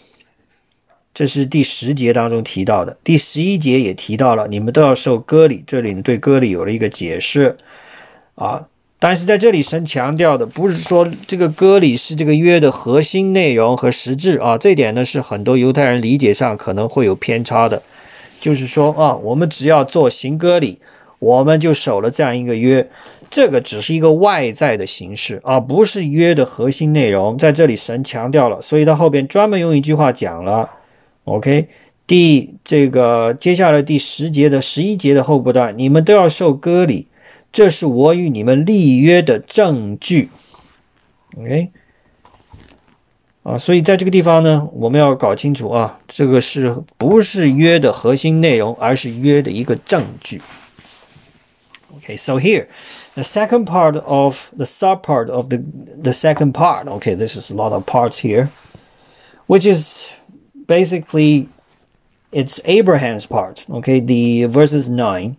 [1.14, 5.64] 这是第十节当中提到的，第十一节也提到了，你们都要受割礼。
[5.68, 7.58] 这里对割礼有了一个解释
[8.36, 8.68] 啊。
[8.98, 17.82] 但是在这里，神强调的不是说这个割礼是这个约的核心内容和实质啊，这点呢是很多犹太人理解上可能会有偏差的。
[18.40, 20.80] 就是说啊，我们只要做行割礼，
[21.22, 22.90] 我们就守了这样一个约，
[23.30, 27.38] 这个只是一个外在的形式，而不是约的核心内容。
[27.38, 30.72] 在这里，神强调了，所以他后边专门用一句话讲了。
[31.26, 31.68] OK，
[32.08, 37.08] 第这个接下来第十节的十一节的后半段，你们都要受割礼。
[37.54, 40.30] 这是我与你们立约的证据
[41.38, 41.70] ，OK，
[43.44, 50.42] 啊，所以在这个地方呢，我们要搞清楚啊，这个是不是约的核心内容，而是约的一个证据。
[52.04, 52.68] Okay, so here,
[53.14, 56.88] the second part of the sub part of the the second part.
[56.88, 58.52] Okay, this is a lot of parts here,
[59.46, 60.12] which is
[60.66, 61.50] basically
[62.32, 63.68] it's Abraham's part.
[63.70, 65.38] Okay, the verses nine.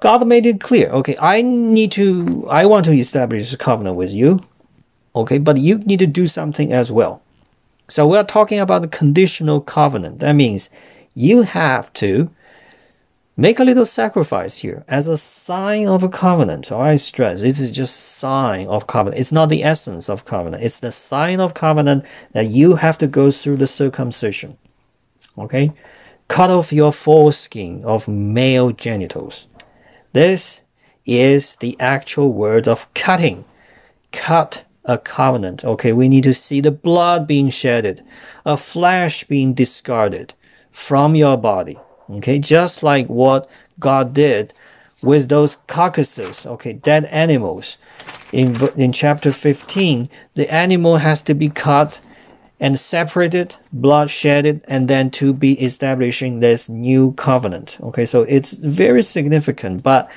[0.00, 0.88] God made it clear.
[0.88, 4.44] Okay, I need to, I want to establish a covenant with you.
[5.14, 7.20] Okay, but you need to do something as well.
[7.88, 10.20] So we are talking about the conditional covenant.
[10.20, 10.70] That means
[11.14, 12.30] you have to
[13.38, 16.72] make a little sacrifice here as a sign of a covenant.
[16.72, 19.20] I stress this is just sign of covenant.
[19.20, 20.64] It's not the essence of covenant.
[20.64, 24.58] It's the sign of covenant that you have to go through the circumcision.
[25.38, 25.72] Okay?
[26.26, 29.46] Cut off your foreskin of male genitals.
[30.12, 30.62] This
[31.06, 33.44] is the actual word of cutting.
[34.10, 35.64] Cut a covenant.
[35.64, 38.00] Okay, we need to see the blood being shedded,
[38.44, 40.34] a flesh being discarded
[40.72, 41.78] from your body.
[42.10, 43.48] Okay, just like what
[43.78, 44.52] God did
[45.02, 47.78] with those carcasses, okay, dead animals.
[48.32, 52.00] In, in chapter 15, the animal has to be cut
[52.60, 57.78] and separated, blood shedded, and then to be establishing this new covenant.
[57.82, 60.10] Okay, so it's very significant, but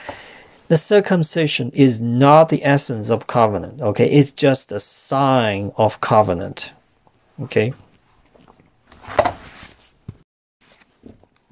[0.67, 3.81] the circumcision is not the essence of covenant.
[3.81, 6.73] Okay, it's just a sign of covenant.
[7.41, 7.73] Okay.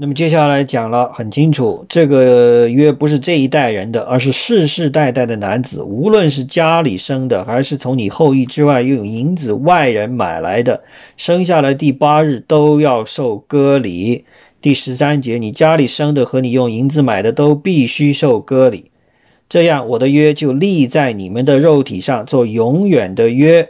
[0.02, 10.82] 那么接下来讲了很清楚，这个约不是这一代人的，而是世世代代的男子，无论是家里生的，还是从你后裔之外用银子外人买来的，
[11.18, 14.24] 生下来第八日都要受割礼。
[14.62, 18.92] 第十三节，你家里生的和你用银子买的都必须受割礼。
[19.50, 23.68] 这样，我的约就立在你们的肉体上，做永远的约。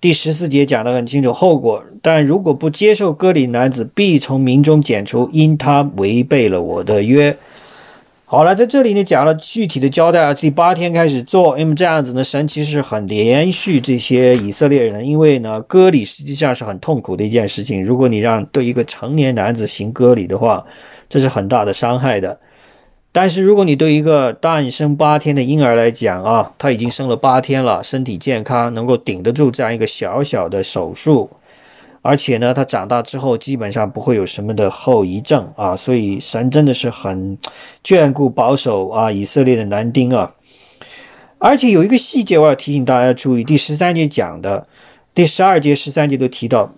[0.00, 7.36] 第十四节讲得很清楚后果，但如果不接受割礼男子，必从民中剪除，因他违背了我的约。
[8.24, 20.64] 好了，在这里呢讲了具体的交代啊，第八天开始做，因为这样子呢，神其实很连续这些以色列人，因为呢割礼实际上是很痛苦的一件事情，如果你让对一个成年男子行割礼的话，
[21.10, 22.40] 这是很大的伤害的。
[23.12, 31.28] 但是，如果你对一个诞生八天的婴儿来讲啊，他已经生了八天了，身体健康，能够顶得住这样一个小小的手术，
[32.02, 37.36] 而且呢，他长大之后基本上不会有什么的后遗症啊，所以神真的是很
[37.82, 40.34] 眷顾保守啊以色列的男丁啊。
[41.38, 44.68] 而且有一个细节我要提醒大家注意，第十三节讲的，
[45.16, 46.72] 第十二节、十三节都提到，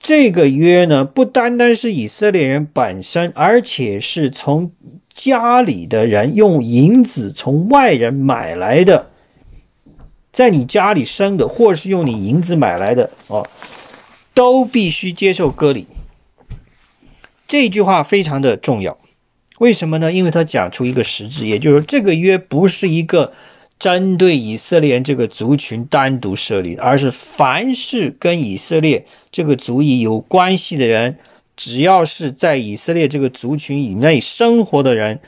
[0.00, 4.72] 这个约呢，不单单是以色列人本身，而且是从。
[5.20, 9.10] 家里的人用银子从外人买来的，
[10.30, 13.44] 在你家里生的，或是用你银子买来的哦，
[14.32, 15.88] 都必须接受割礼。
[17.48, 18.96] 这句话非常的重要，
[19.58, 20.12] 为什么呢？
[20.12, 23.32] 因为他讲出一个实质，也就是说，这个约不是一个
[23.78, 31.18] 针对以色列这个族群单独设立，而是凡是跟以色列这个族裔有关系的人。
[31.56, 35.18] 只要是在以色列这个族群以内生活的人，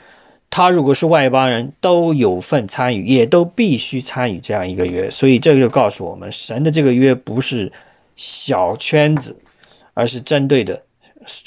[0.49, 5.11] 他如果是外邦人，都有份参与，也都必须参与这样一个约。
[5.11, 7.69] 所以这个就告诉我们，神的这个约不是
[8.15, 9.35] 小圈子，
[9.93, 10.83] 而是针对的，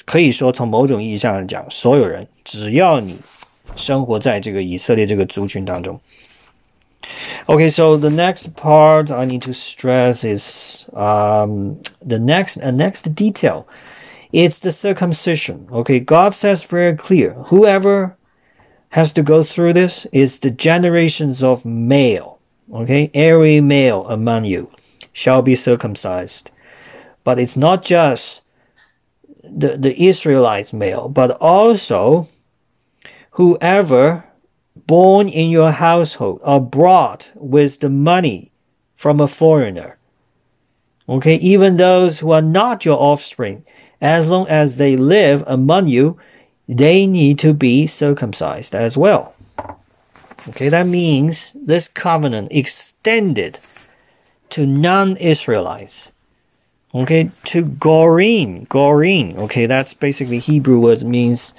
[0.04, 3.16] 可以说从某种意义上讲，所有人，只要你
[3.76, 5.98] 生活在这个以色列这个族群当中。
[7.48, 13.68] Okay, so the next part I need to stress is um, the next a next detail.
[14.32, 15.68] It's the circumcision.
[15.70, 18.16] Okay, God says very clear whoever
[18.90, 22.38] has to go through this is the generations of male.
[22.72, 24.70] Okay, every male among you
[25.12, 26.50] shall be circumcised.
[27.24, 28.42] But it's not just
[29.42, 32.26] the, the Israelite male, but also
[33.32, 34.24] whoever
[34.76, 38.50] born in your household or brought with the money
[38.94, 39.98] from a foreigner.
[41.08, 43.64] Okay, even those who are not your offspring,
[44.00, 46.18] as long as they live among you,
[46.66, 49.34] they need to be circumcised as well.
[50.48, 53.60] Okay, that means this covenant extended
[54.50, 56.10] to non-Israelites.
[56.94, 59.36] Okay, to Gorim, Gorim.
[59.36, 61.54] Okay, that's basically Hebrew words means.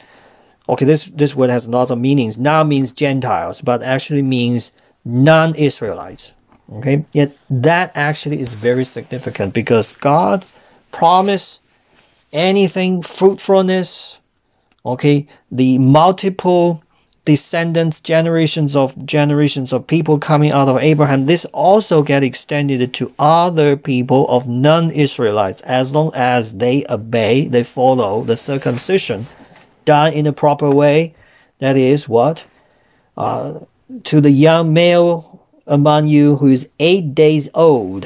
[0.68, 2.38] Okay, this this word has lots of meanings.
[2.38, 4.72] Now means Gentiles, but actually means
[5.03, 6.34] non-Israelites.
[6.72, 10.43] Okay, yet that actually is very significant because God
[10.91, 11.61] promised
[12.34, 14.20] anything fruitfulness,
[14.84, 16.82] okay, the multiple
[17.26, 23.13] descendants, generations of generations of people coming out of Abraham, this also get extended to
[23.20, 29.26] other people of non-Israelites as long as they obey, they follow the circumcision
[29.86, 31.15] done in a proper way.
[31.59, 32.47] That is what?
[33.15, 33.59] Uh,
[34.03, 38.05] to the young male among you who is eight days old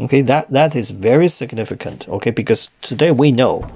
[0.00, 2.08] Okay, that, that is very significant.
[2.08, 3.66] Okay, because today we know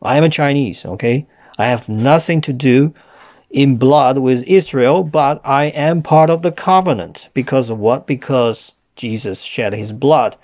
[0.00, 0.86] I am a Chinese.
[0.86, 1.26] Okay,
[1.58, 2.94] I have nothing to do
[3.50, 8.06] in blood with Israel, but I am part of the covenant because of what?
[8.06, 10.36] Because Jesus shed his blood.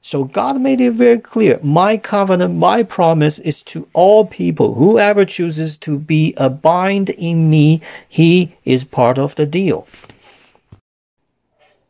[0.00, 1.58] So God made it very clear.
[1.62, 4.74] My covenant, my promise is to all people.
[4.74, 9.86] Whoever chooses to be abide in me, he is part of the deal.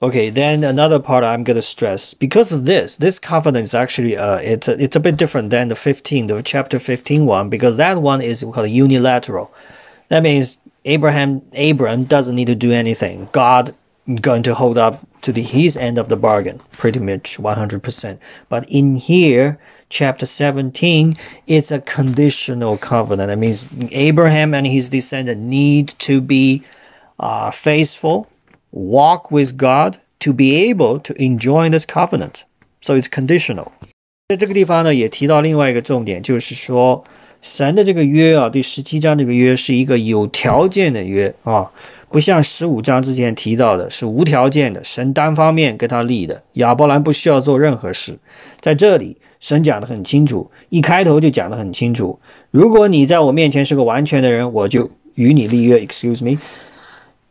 [0.00, 4.16] Okay, then another part I'm going to stress because of this, this covenant is actually
[4.16, 7.78] uh, it's a, it's a bit different than the 15, the chapter 15 one because
[7.78, 9.52] that one is called unilateral.
[10.06, 13.28] That means Abraham Abraham doesn't need to do anything.
[13.32, 13.74] God
[14.21, 18.17] going to hold up to the his end of the bargain, pretty much 100%.
[18.49, 19.57] But in here,
[19.89, 21.15] chapter 17,
[21.47, 23.29] it's a conditional covenant.
[23.29, 26.63] That means Abraham and his descendant need to be
[27.17, 28.27] uh, faithful,
[28.71, 32.43] walk with God to be able to enjoy this covenant.
[32.81, 33.71] So it's conditional.
[34.27, 37.05] 在这个地方呢，也提到另外一个重点，就是说
[37.41, 41.71] 神的这个约啊，第十七章这个约是一个有条件的约啊。
[42.10, 48.18] 不像十五章之前提到的是无条件的，神单方面跟他立的，亚伯兰不需要做任何事。
[48.60, 52.18] 在这里，神讲的很清楚，一开头就讲的很清楚：
[52.50, 55.78] 如果你在我面前是个完全的人，我就与你立约。
[55.78, 56.38] Excuse me，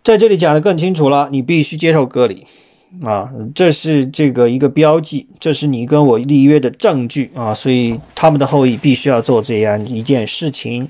[0.03, 2.45] 在这里讲的更清楚了，你必须接受割礼
[3.03, 10.87] 啊，这是这个一个标记，这是你跟我立约的证据啊，所以他们的后裔必须要做这样一件事情。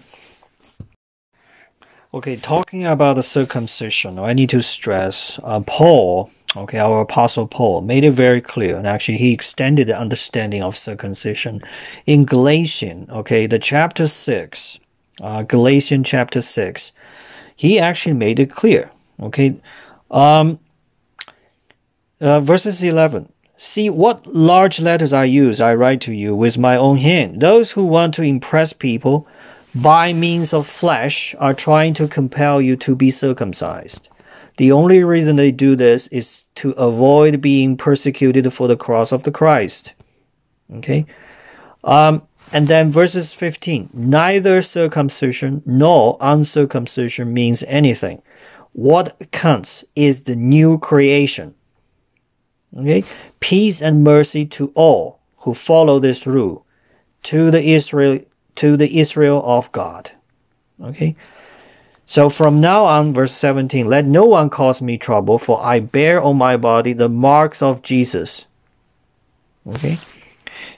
[2.14, 7.82] Okay, talking about the circumcision, I need to stress uh, Paul, okay, our apostle Paul,
[7.82, 11.62] made it very clear, and actually he extended the understanding of circumcision
[12.05, 14.80] in Galatian, okay, the chapter 6,
[15.20, 16.93] uh, Galatian chapter 6,
[17.58, 18.89] he actually made it clear,
[19.20, 19.60] okay,
[20.10, 20.60] um,
[22.22, 23.34] uh, verses 11.
[23.58, 27.41] See what large letters I use, I write to you with my own hand.
[27.41, 29.28] Those who want to impress people
[29.82, 34.10] by means of flesh are trying to compel you to be circumcised.
[34.58, 39.24] The only reason they do this is to avoid being persecuted for the cross of
[39.24, 39.94] the Christ.
[40.74, 41.06] Okay?
[41.84, 42.24] Um,
[42.54, 48.22] and then verses 15 neither circumcision nor uncircumcision means anything.
[48.74, 51.54] What counts is the new creation.
[52.76, 53.04] Okay?
[53.40, 56.66] Peace and mercy to all who follow this rule.
[57.24, 58.20] To the Israel
[58.58, 60.12] to the Israel of God.
[60.80, 61.16] Okay?
[62.05, 66.22] So from now on, verse 17, let no one cause me trouble, for I bear
[66.22, 68.43] on my body the marks of Jesus.
[69.66, 69.97] OK，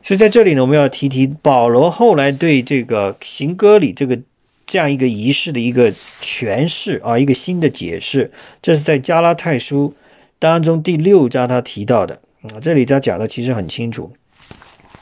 [0.01, 4.19] 所以在这里呢，我们要提提保罗后来对这个行歌礼这个
[4.65, 8.31] 这样一个仪式的一个诠释啊，一个新的解释。
[8.63, 9.93] 这是在加拉太书
[10.39, 14.11] 当中第六章他提到的啊，这里他讲的其实很清楚，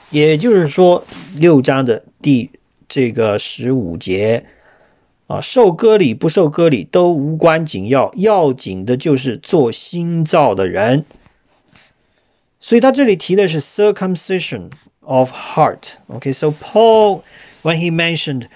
[0.10, 1.06] 也就是说
[1.38, 2.50] 六章的第
[2.88, 4.46] 这个十五节
[5.28, 11.06] 啊，受割礼不受割礼都无关紧要，要紧的就是做心造的人。
[12.60, 14.72] 所以他这里提的是 circumcision
[15.02, 15.96] of heart。
[16.08, 17.22] OK，so Paul
[17.62, 18.48] when he mentioned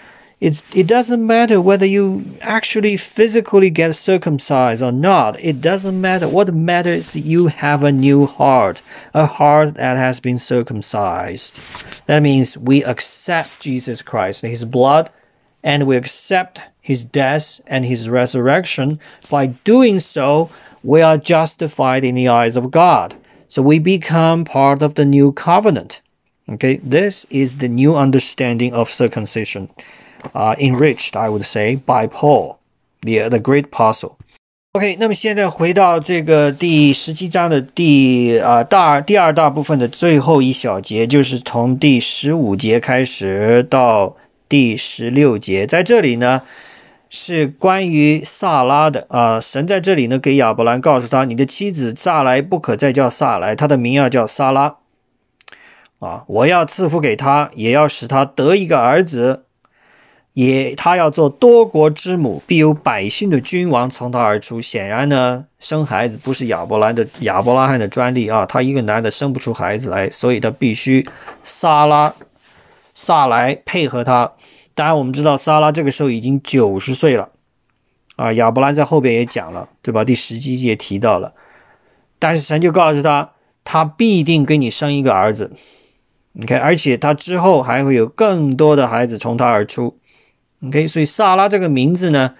[0.41, 5.39] it it doesn't matter whether you actually physically get circumcised or not.
[5.39, 6.27] It doesn't matter.
[6.27, 8.81] What matters is you have a new heart,
[9.13, 11.59] a heart that has been circumcised.
[12.07, 15.11] That means we accept Jesus Christ, his blood,
[15.63, 18.99] and we accept his death and his resurrection.
[19.29, 20.49] By doing so,
[20.81, 23.15] we are justified in the eyes of God.
[23.47, 26.01] So we become part of the new covenant.
[26.49, 29.69] Okay, this is the new understanding of circumcision
[30.33, 32.57] uh, enriched, I would say, by Paul,
[33.01, 34.13] the the great apostle.
[34.73, 44.15] OK，那么现在回到这个第十七章的第啊大第二大部分的最后一小节，就是从第十五节开始到
[44.47, 46.43] 第十六节，在这里呢
[47.09, 49.41] 是关于萨拉的啊。
[49.41, 54.77] 神在这里呢给亚伯兰告诉他，你的妻子萨来不可再叫萨来，她的名要叫萨拉
[55.99, 56.23] 啊。
[56.27, 59.43] 我要赐福给他，也要使他得一个儿子。
[60.33, 64.61] 也，他要做多国之母，必有百姓的君王从他而出。
[64.61, 71.05] 显然呢，生孩子不是亚伯兰的亚伯拉罕的专利啊，他一个男的生不出孩子来，所以他必须
[71.43, 72.13] 撒拉
[72.93, 74.31] 撒来配合他。
[74.73, 77.29] 当然，我们知道撒拉这个时候已经九十岁了
[78.15, 78.31] 啊。
[78.31, 80.05] 亚伯兰在后边也讲了，对吧？
[80.05, 81.33] 第十七节提到了，
[82.19, 83.33] 但是神就告诉他，
[83.65, 85.51] 他必定给你生一个儿子。
[86.31, 89.97] 你看，而且他之后还会有更多的孩子从他而出。
[90.63, 92.35] OK，所以萨拉这个名字呢，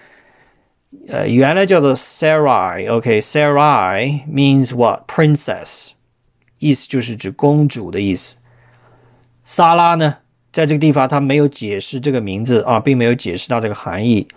[1.07, 2.91] 呃，原来叫做 Sarai。
[2.91, 5.09] OK，Sarai means what?
[5.09, 5.91] Princess，
[6.59, 8.35] 意思就是指公主的意思。
[9.43, 10.19] 萨拉呢，
[10.51, 14.27] 在这个地方他没有解释这个名字啊，并没有解释到这个含义。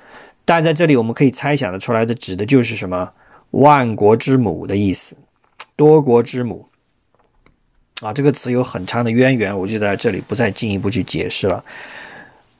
[0.47, 3.13] 但在这里我们可以猜想的出来的，指的就是什么？
[3.51, 5.17] 万国之母的意思，
[5.77, 6.69] 多国之母。
[8.01, 11.65] 啊，这个词有很长的渊源，我就在这里不再进一步去解释了。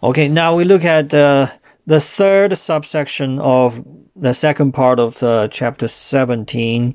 [0.03, 1.47] Okay, now we look at uh,
[1.87, 3.85] the third subsection of
[4.15, 6.95] the second part of uh, chapter 17.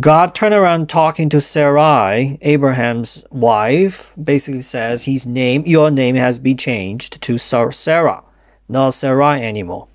[0.00, 6.38] God turned around talking to Sarai, Abraham's wife, basically says his name, your name has
[6.38, 8.24] been changed to Sarah,
[8.68, 9.88] not Sarai anymore.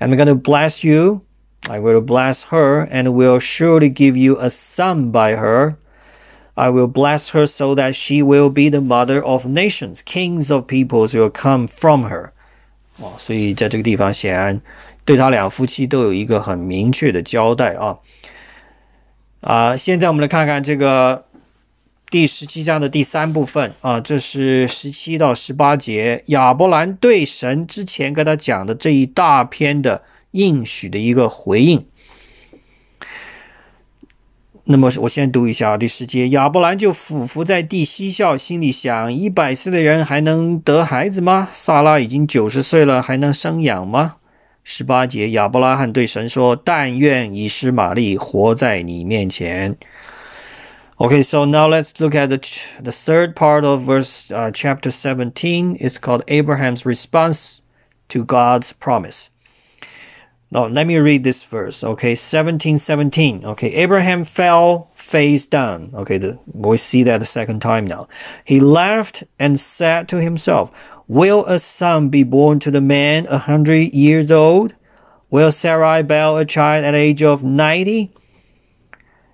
[0.00, 1.26] And I'm going to bless you
[1.68, 5.78] I will bless her and will surely give you a son by her.
[6.58, 10.00] I will bless her so that she will be the mother of nations.
[10.02, 12.30] Kings of peoples will come from her.
[12.98, 14.62] 哦，所以在这个地方显然
[15.04, 17.98] 对他俩夫妻都有一个很明确的交代啊。
[19.42, 21.26] 啊，现在我们来看看这个
[22.08, 31.86] 第十七章的第三部分啊，这是十七到十八节，亚伯兰对神之前跟他讲的这一大篇的应许的一个回应。
[34.68, 41.46] 那么我先读一下第十节，亚伯兰就俯伏在地嬉笑，心里想：一百岁的人还能得孩子吗？
[41.52, 44.16] 萨拉已经九十岁了，还能生养吗？
[44.64, 49.76] 十八节，亚伯拉罕对神说：“但愿以实玛利活在你面前。”
[50.98, 52.38] Okay, so now let's look at the,
[52.82, 55.76] the third part of verse uh, chapter 17.
[55.76, 57.58] It's called Abraham's response
[58.08, 59.26] to God's promise.
[60.53, 61.81] Now, let me read this verse.
[61.81, 63.45] Okay, 17, 17.
[63.45, 65.91] Okay, Abraham fell face down.
[65.93, 68.09] Okay, the, we see that the second time now.
[68.43, 70.71] He laughed and said to himself,
[71.07, 74.75] Will a son be born to the man a hundred years old?
[75.29, 78.11] Will Sarai bear a child at the age of ninety?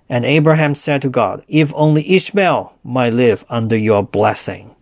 [0.08, 4.76] And Abraham said to God, If only Ishmael might live under your blessing.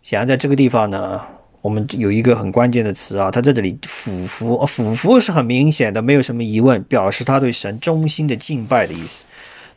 [0.00, 1.20] 显然，在这个地方呢，
[1.61, 9.25] 我们有一个很关键的词啊，他在这里俯伏，俯伏是很明显的，没有什么疑问，表示他对神衷心的敬拜的意思。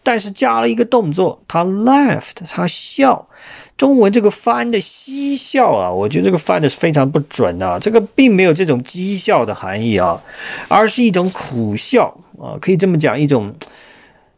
[0.04, 3.28] 但是加了一个动作，他 laughed，他笑。
[3.76, 10.20] 中文这个翻的嬉笑啊，我觉得这个翻的是非常不准啊，这个并没有这种讥笑的含义啊，
[10.68, 13.54] 而是一种苦笑啊，可以这么讲，一种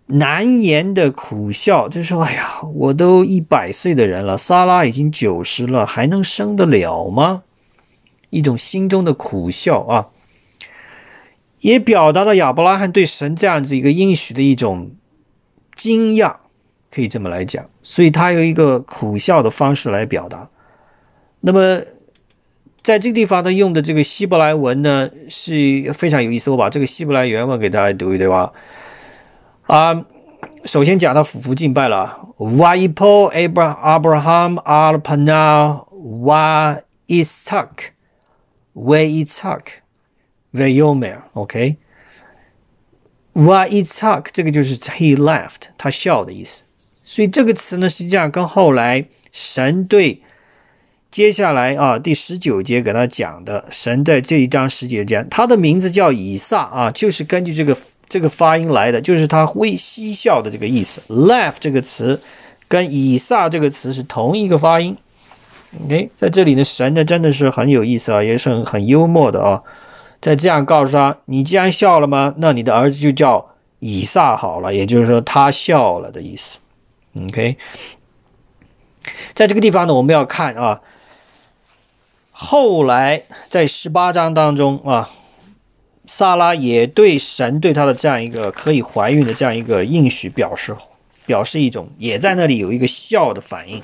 [0.06, 7.42] 难言的苦笑，就说，哎呀，我都一百岁的人了，莎拉已经九十了，还能生得了吗？
[8.30, 10.08] 一种心中的苦笑啊，
[11.60, 14.92] 也表达了亚伯拉罕对神这样子一个应许的一种
[15.74, 16.36] 惊讶。
[16.90, 20.48] 可以这么来讲，所以他有一个苦笑的方式来表达。
[21.40, 21.80] 那么，
[22.82, 26.50] 在这个地方呢，用的这个希伯来文呢是非常有意思。
[26.50, 28.52] 我把这个希伯来原文给大家读一读啊。
[29.66, 30.04] 啊，
[30.66, 37.92] 首先讲到俯伏敬拜了，Waipo Abraham Alpana Wa Ishak
[38.74, 39.60] Wa Ishak
[40.52, 41.78] Vayomer，OK？Wa
[43.68, 46.64] Ishak 这个就是 He laughed，他笑的意思。
[47.02, 50.22] 所以这个词呢，实际上跟后来神对
[51.10, 57.74] 接下来啊第十九节给他讲的神在这一章十九节，他的名字叫以撒啊，就是根据这个
[58.14, 61.02] 这个发音来的，就是他微嬉笑的这个意思。
[61.08, 62.22] laugh 这个词
[62.68, 64.96] 跟以撒这个词是同一个发音。
[65.84, 69.64] OK，在这里呢，神呢真的是很有意思啊，也是很很幽默的啊，
[70.20, 72.34] 在这样告诉他，你既然笑了吗？
[72.36, 73.50] 那你的儿子就叫
[73.80, 76.60] 以撒好了，也就是说他笑了的意思。
[77.20, 77.56] OK，
[79.32, 80.82] 在这个地方呢，我们要看啊，
[82.30, 85.10] 后来在十八章当中啊，
[86.06, 90.74] 萨拉也对神对他的这样一个可以怀孕的这样一个应许表示
[91.26, 93.82] 表示一种，也在那里有一个笑的反应。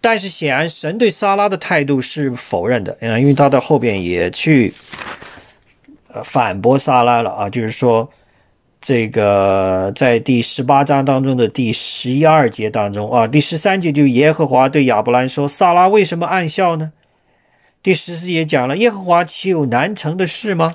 [0.00, 4.72] 但是显然神对萨拉的态度是否认的啊，因为他到后边也去
[6.08, 8.10] 呃反驳萨拉了啊，就是说。
[8.86, 16.92] 这个在第十八章当中的第十一二节当中啊，第十三节就耶和华对亚伯兰说：“萨拉为什么暗笑呢？”
[17.84, 20.74] 第十四节讲了耶和华岂有难成的事吗？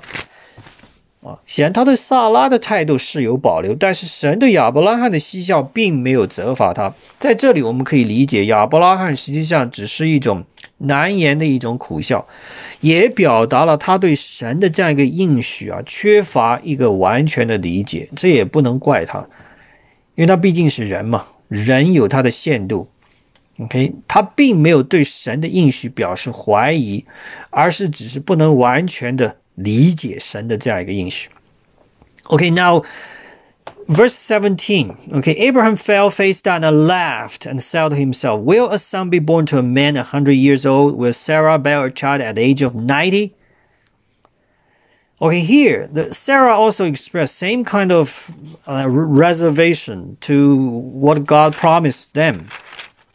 [1.24, 6.94] 啊，显然他对萨拉的态度是有保留，但是神对亚伯拉罕的嬉笑并没有责罚他。
[7.18, 10.44] 在这里我们可以理解，亚伯拉罕实际上只是一种
[10.78, 12.28] 难言的一种苦笑。
[12.80, 19.18] 也表达了他对神的这样一个应许啊，缺乏一个完全的理解，这也不能怪他，
[20.14, 22.88] 因为他毕竟是人嘛，人有他的限度。
[23.59, 27.05] OK，他并没有对神的应许表示怀疑，
[27.49, 31.29] 而是只是不能完全的理解神的这样一个应许。
[32.25, 35.11] OK，now。Verse 17.
[35.11, 39.19] Okay, Abraham fell face down and laughed and said to himself, Will a son be
[39.19, 40.97] born to a man a hundred years old?
[40.97, 43.35] Will Sarah bear a child at the age of 90?
[45.21, 48.31] Okay, here, the, Sarah also expressed same kind of
[48.65, 52.47] uh, reservation to what God promised them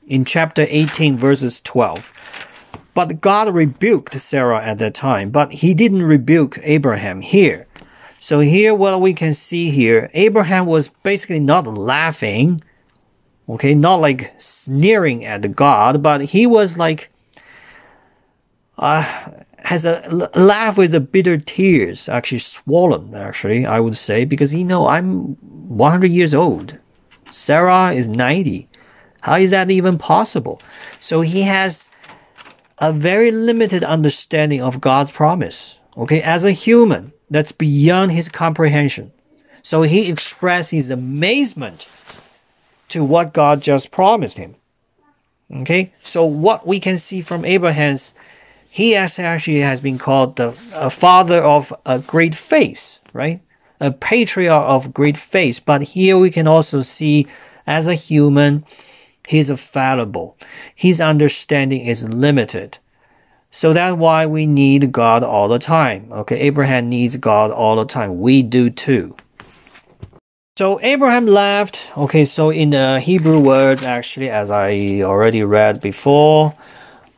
[0.08, 2.14] in chapter 18, verses 12.
[2.94, 7.68] But God rebuked Sarah at that time, but he didn't rebuke Abraham here.
[8.20, 12.62] So here, what we can see here, Abraham was basically not laughing,
[13.50, 17.12] okay, not like sneering at God, but he was like,
[18.78, 19.04] uh,
[19.66, 24.64] has a laugh with the bitter tears, actually swollen, actually, I would say, because you
[24.64, 25.36] know, I'm
[25.76, 26.80] 100 years old.
[27.26, 28.70] Sarah is 90.
[29.26, 30.62] How is that even possible?
[31.00, 31.90] So he has
[32.78, 35.80] a very limited understanding of God's promise.
[35.98, 39.12] Okay, as a human, that's beyond his comprehension.
[39.64, 41.88] So he expressed his amazement
[42.90, 44.58] to what God just promised him.
[45.52, 48.14] Okay, so what we can see from Abraham's,
[48.70, 53.42] he has actually has been called the father of a great faith, right?
[53.80, 55.62] A patriarch of great faith.
[55.66, 57.26] But here we can also see,
[57.66, 58.64] as a human,
[59.28, 60.38] he's fallible.
[60.76, 62.80] His understanding is limited.
[63.50, 66.12] So that's why we need God all the time.
[66.12, 68.20] Okay, Abraham needs God all the time.
[68.20, 69.16] We do too.
[70.58, 71.92] So Abraham laughed.
[71.98, 76.54] Okay, so in the Hebrew words, actually, as I already read before,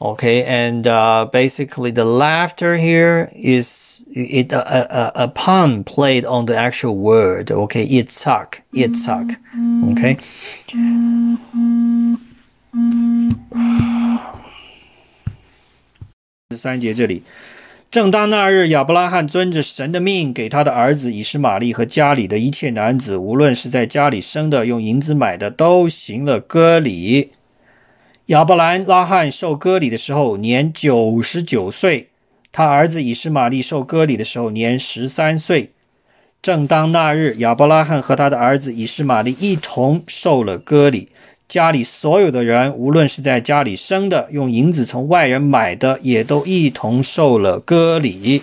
[0.02, 6.46] okay, and uh, basically the laughter here is it a, a, a pun played on
[6.46, 7.52] the actual word.
[7.52, 9.38] Okay, Yitzhak, Yitzhak.
[9.56, 9.92] Mm-hmm.
[9.92, 10.16] Okay.
[10.16, 11.97] Mm-hmm.
[16.58, 17.24] 三节这里。
[17.90, 27.30] 正当那日，亚伯拉罕遵着神的命，给他的儿子以实玛利和家里的一切男子，无论是在家里生的，用银子买的，都行了割礼。
[28.26, 32.10] 亚伯兰拉罕受割礼的时候年九十九岁，
[32.52, 35.72] 他儿子以实玛利受割礼的时候年十三岁。
[36.42, 41.08] 正当那日，亚伯拉罕和他的儿子以实玛利一同受了割礼。
[41.49, 48.43] 家里所有的人，无论是在家里生的，用银子从外人买的，也都一同受了割礼。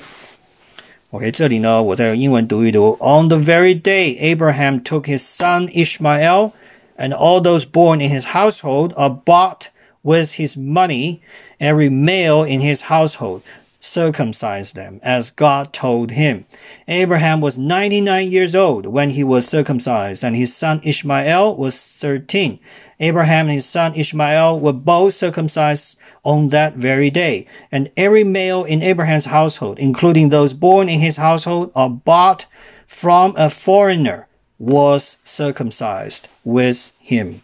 [1.11, 2.95] OK，这里呢，我再用英文读一读。
[3.01, 6.51] On the very day Abraham took his son Ishmael,
[6.97, 9.69] and all those born in his household are bought
[10.03, 11.21] with his money,
[11.59, 13.41] every male in his household
[13.81, 16.43] circumcised them, as God told him.
[16.87, 22.59] Abraham was 99 years old when he was circumcised, and his son Ishmael was 13.
[22.99, 28.65] Abraham and his son Ishmael were both circumcised on that very day, and every male
[28.65, 32.45] in Abraham's household, including those born in his household or bought
[32.85, 37.41] from a foreigner, was circumcised with him.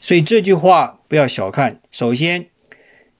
[0.00, 1.80] 所以这句话不要小看。
[1.90, 2.46] 首先，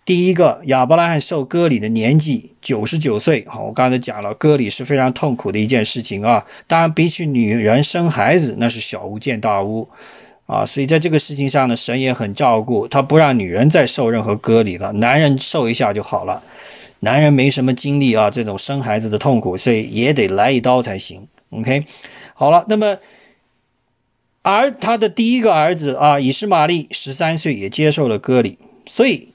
[0.06, 3.44] 第一个，亚伯拉罕受割礼的年纪九十九岁。
[3.46, 6.46] 好，我刚才讲了，割礼是非常痛苦的一件事情啊。
[6.66, 9.90] 当然，比起女人生孩子，那是小巫见大巫。
[10.49, 16.41] 啊，所以在这个事情上呢，神也很照顾，他不让女人再受任何割礼了，男人受一下就好了。
[17.01, 21.27] 男人没什么经历啊，这种生孩子的痛苦，所以也得来一刀才行。
[21.51, 21.85] OK，
[22.33, 22.97] 好了，那么
[24.41, 29.31] 而他的第一个儿子啊，以实玛利十三岁也接受了割礼，所以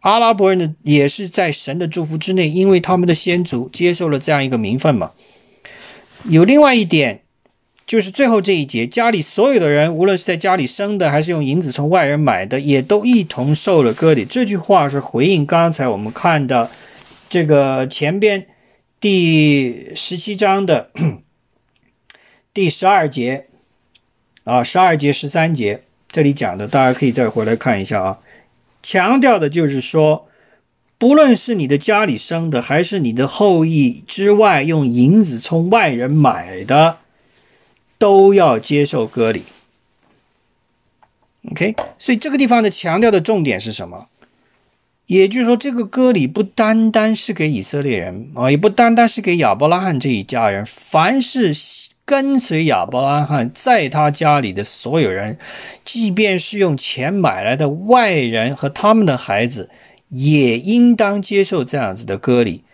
[0.00, 5.12] 阿拉伯人的也是在神的祝福之内，因为他们的先祖接受了这样一个名分嘛。
[6.26, 7.20] 有另外一点。
[7.86, 14.24] 就是最后这一节，家里所有的人，无论是在家里生的，还是用银子从外人买的，也都一同受了割礼。
[14.24, 16.70] 这句话是回应刚才我们看的
[17.28, 18.46] 这个前边
[19.00, 20.90] 第十七章的
[22.54, 23.48] 第十二节
[24.44, 28.18] 啊，十二节、十三节这里讲的，大家可以再回来看一下啊。
[28.82, 30.28] 强调的就是说，
[30.96, 36.96] 不论是你的家里生的，还是你的后裔之外用银子从外人买的。
[38.04, 39.44] 都要接受割礼
[41.50, 44.08] ，OK，所以这个地方的强调的重点是什么？
[45.06, 51.54] 也就是说，这个割礼不单单是给以色列人啊，也不单单是给亚伯拉罕这一家人，凡是
[52.04, 55.38] 跟随亚伯拉罕在他家里的所有人，
[55.82, 59.70] 即便是用钱买来的外人和他们的孩子，
[60.08, 62.64] 也应当接受这样子的割礼。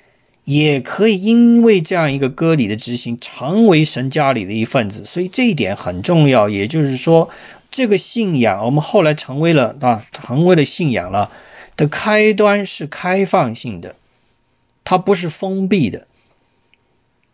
[0.45, 6.49] 也可以因为这样一个割礼的执行，成为神家里的一份子，所以这一点很重要。
[6.49, 7.29] 也就是说，
[7.71, 11.31] 这个信仰，我们后来成为了啊，成为了信仰了
[11.77, 13.95] 的开端是开放性的，
[14.83, 16.07] 它不是封闭的，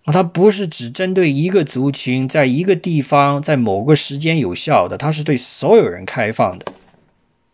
[0.05, 6.67] 它不是只针对一个族群，在一个地方，在某个时间有效的，它是对所有人开放的。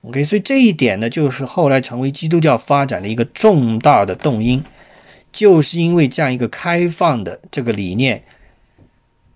[0.02, 4.64] OK，所以这一点呢，就是后来成为基督教发展的一个重大的动因。
[5.32, 8.22] 就是因为这样一个开放的这个理念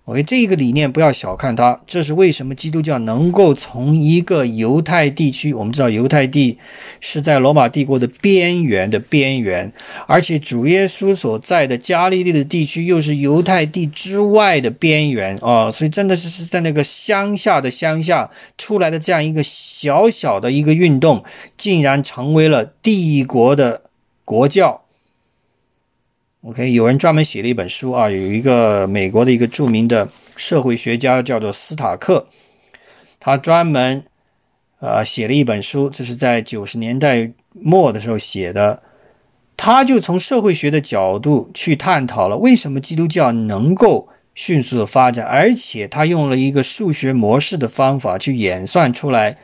[0.05, 1.81] ，OK，这个理念不要小看它。
[1.87, 6.59] 这是为什么基督教能够从一个犹太地区，我们知道犹太地
[7.01, 9.73] 是在罗马帝国的边缘的边缘，
[10.05, 21.25] 而且主耶稣所在的加利利的地区又是犹太地之外的边缘啊，所以真的是是在那个乡下的乡下出来的这样一个小小的一个运动，
[21.57, 23.81] 竟然成为了帝国的
[24.23, 24.83] 国教。
[26.41, 32.27] OK，有人专门写了一本书啊，有一个美国的一个著名的社会学家叫做斯塔克，
[33.19, 34.05] 他专门
[34.79, 38.83] 呃写了一本书，这是在九十年代末的时候写的。
[39.57, 49.39] 他就从社会学的角度去探讨了为什么基督教能够迅速的发展，而且他用了一个数学模式的方法去演算出来，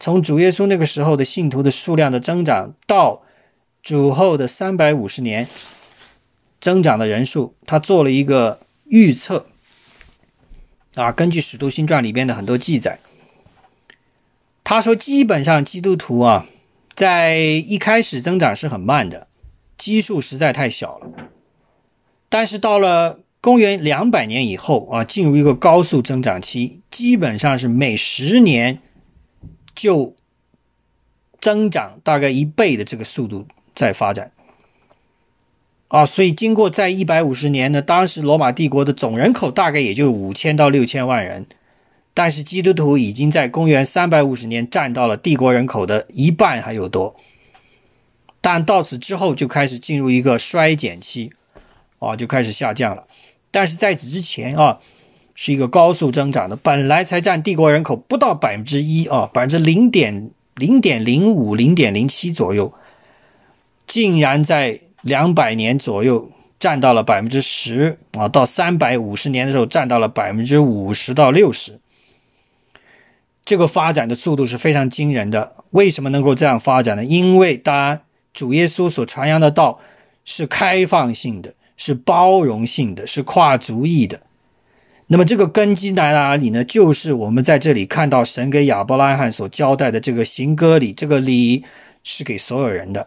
[0.00, 3.20] 从主耶稣那个时候的信徒的数量的增长到
[3.82, 5.46] 主后的三百五十年
[6.64, 9.48] 增长的人数，他做了一个预测。
[10.94, 13.00] 啊，根据《使徒新传》里边的很多记载，
[14.64, 16.46] 他说基本上基督徒啊，
[16.94, 19.28] 在一开始增长是很慢的。
[19.76, 21.10] 基数实在太小了，
[22.30, 28.80] 但是到了公元两百年以后啊，进入一个高速增长期，基本上是每十年
[29.74, 30.16] 就
[31.38, 34.32] 增长大概一倍的这个速度在发展
[35.94, 36.04] 啊。
[36.04, 41.46] 所以经过在一百五十年呢，当时罗马帝国的总人口大概也就五千到六千万人，
[42.12, 47.14] 但是基督徒已经在公元三百五十年占到了帝国人口的一半还有多。
[48.40, 51.30] 但到此之后就开始进入一个衰减期，
[51.98, 53.04] 啊，就开始下降了。
[53.50, 54.80] 但是在此之前啊，
[55.34, 62.74] 是一个高速增长的，本来才占帝国人口不到百分之一啊，百分之零点零点零五、零点零七左右，
[63.86, 66.28] 竟然在两百年左右
[66.58, 71.78] 占到了百分之十啊，到三百五十年的时候占到了百分之五十到六十。
[73.44, 75.52] 这个发展的速度是非常惊人的。
[75.70, 77.04] 为什么能够这样发展呢？
[77.04, 78.00] 因为当然。
[78.34, 79.78] 主耶稣所传扬的道
[80.24, 84.22] 是开放性的，是包容性的，是跨族裔的。
[85.06, 86.64] 那么这个根基在哪里呢？
[86.64, 91.64] 就是我们在这里看到神给亚伯拉罕所交代的这个行歌礼，这个礼
[92.02, 93.06] 是给所有人的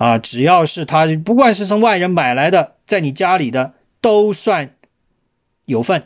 [0.00, 4.74] 啊，只要是他，不管是从外人买来的，在你家里的，都算
[5.64, 6.04] 有份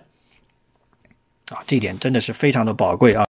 [1.50, 1.58] 啊。
[1.66, 3.26] 这点真的是非常的宝贵啊。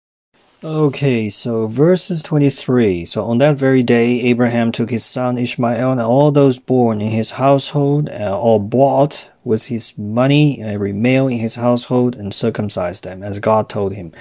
[0.63, 3.07] Okay, so verses 23.
[3.07, 7.09] So on that very day, Abraham took his son Ishmael and all those born in
[7.09, 13.03] his household, uh, or bought with his money, every male in his household, and circumcised
[13.03, 14.11] them as God told him.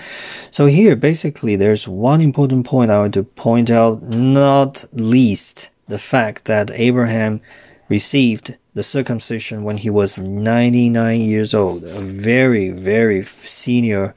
[0.51, 6.00] So here, basically, there's one important point I want to point out, not least the
[6.00, 7.42] fact that Abraham
[7.90, 14.16] received the circumcision when he was 99 years old, a very, very senior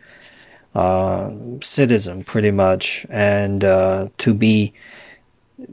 [0.75, 4.73] uh, citizen pretty much and uh, to be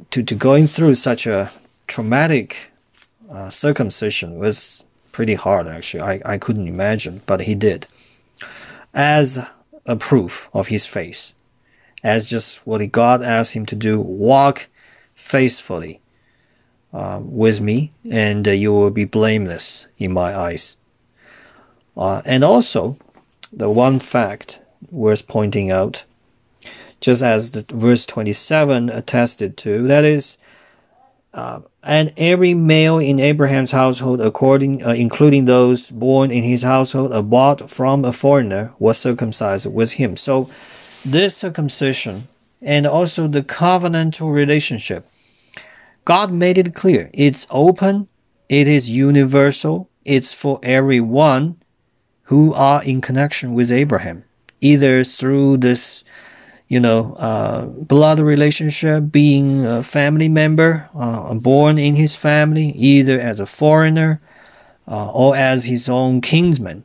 [0.09, 1.51] to, to going through such a
[1.85, 2.71] traumatic
[3.29, 6.01] uh, circumcision was pretty hard actually.
[6.01, 7.87] I, I couldn't imagine but he did.
[8.93, 9.45] As
[9.85, 11.33] a proof of his faith.
[12.03, 14.67] As just what god asked him to do walk
[15.15, 15.99] faithfully
[16.93, 20.77] uh, with me and uh, you will be blameless in my eyes
[21.97, 22.97] uh, and also
[23.51, 24.61] the one fact
[24.91, 26.05] worth pointing out,
[26.99, 29.87] just as the verse 27 attested to.
[29.87, 30.37] That is,
[31.33, 37.29] uh, and every male in Abraham's household, according, uh, including those born in his household,
[37.29, 40.17] bought from a foreigner, was circumcised with him.
[40.17, 40.49] So,
[41.05, 42.27] this circumcision
[42.65, 45.05] and also the covenantal relationship,
[46.03, 47.09] God made it clear.
[47.13, 48.09] It's open,
[48.49, 51.57] it is universal, it's for everyone
[52.23, 54.25] who are in connection with Abraham
[54.61, 56.03] either through this,
[56.67, 63.19] you know, uh, blood relationship, being a family member, uh, born in his family, either
[63.19, 64.19] as a foreigner
[64.87, 66.83] uh, or as his own kinsman.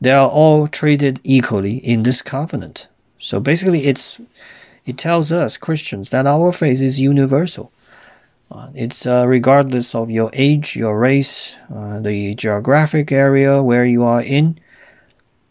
[0.00, 2.88] They are all treated equally in this covenant.
[3.18, 4.20] So basically, it's
[4.86, 7.72] it tells us Christians that our faith is universal.
[8.50, 14.04] Uh, it's uh, regardless of your age, your race, uh, the geographic area where you
[14.04, 14.56] are in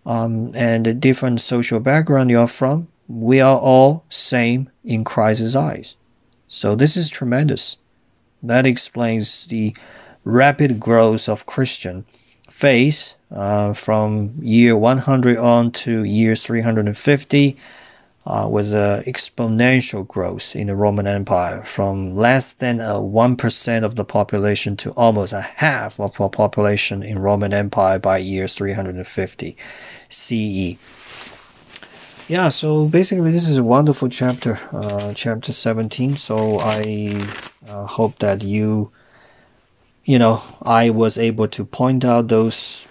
[0.06, 5.56] um, and the different social background you are from, we are all same in Christ's
[5.56, 5.98] eyes.
[6.48, 7.78] So this is tremendous.
[8.42, 9.76] That explains the
[10.24, 12.06] rapid growth of Christian
[12.50, 17.58] faith uh, from year 100 on to year 350
[18.26, 23.96] uh, was an exponential growth in the Roman Empire from less than a 1% of
[23.96, 29.56] the population to almost a half of the population in Roman Empire by year 350
[30.10, 30.78] CE.
[32.28, 36.16] Yeah, so basically this is a wonderful chapter, uh, chapter 17.
[36.16, 37.22] So I
[37.68, 38.92] uh, hope that you,
[40.04, 42.88] you know, I was able to point out those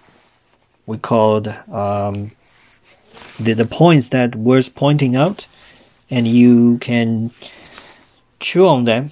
[0.86, 2.31] we called um,
[3.39, 5.47] the, the points that worth pointing out
[6.11, 7.31] and you can
[8.41, 9.11] chew on them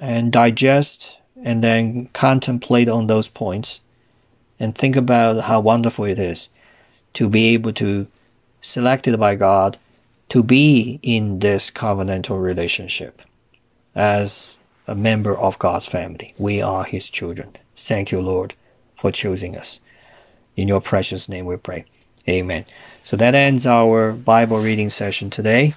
[0.00, 3.80] and digest and then contemplate on those points
[4.60, 6.48] and think about how wonderful it is
[7.14, 8.06] to be able to
[8.60, 9.78] selected by God
[10.28, 13.22] to be in this covenantal relationship
[13.94, 14.56] as
[14.86, 16.34] a member of God's family.
[16.38, 17.52] We are his children.
[17.74, 18.54] Thank you, Lord,
[18.96, 19.80] for choosing us.
[20.56, 21.84] In your precious name we pray.
[22.28, 22.64] Amen.
[23.08, 25.72] So that ends our Bible reading session today.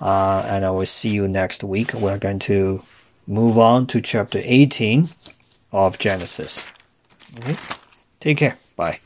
[0.00, 1.92] Uh, and I will see you next week.
[1.92, 2.82] We're going to
[3.26, 5.06] move on to chapter 18
[5.72, 6.66] of Genesis.
[7.36, 7.56] Okay?
[8.20, 8.56] Take care.
[8.74, 9.00] Bye.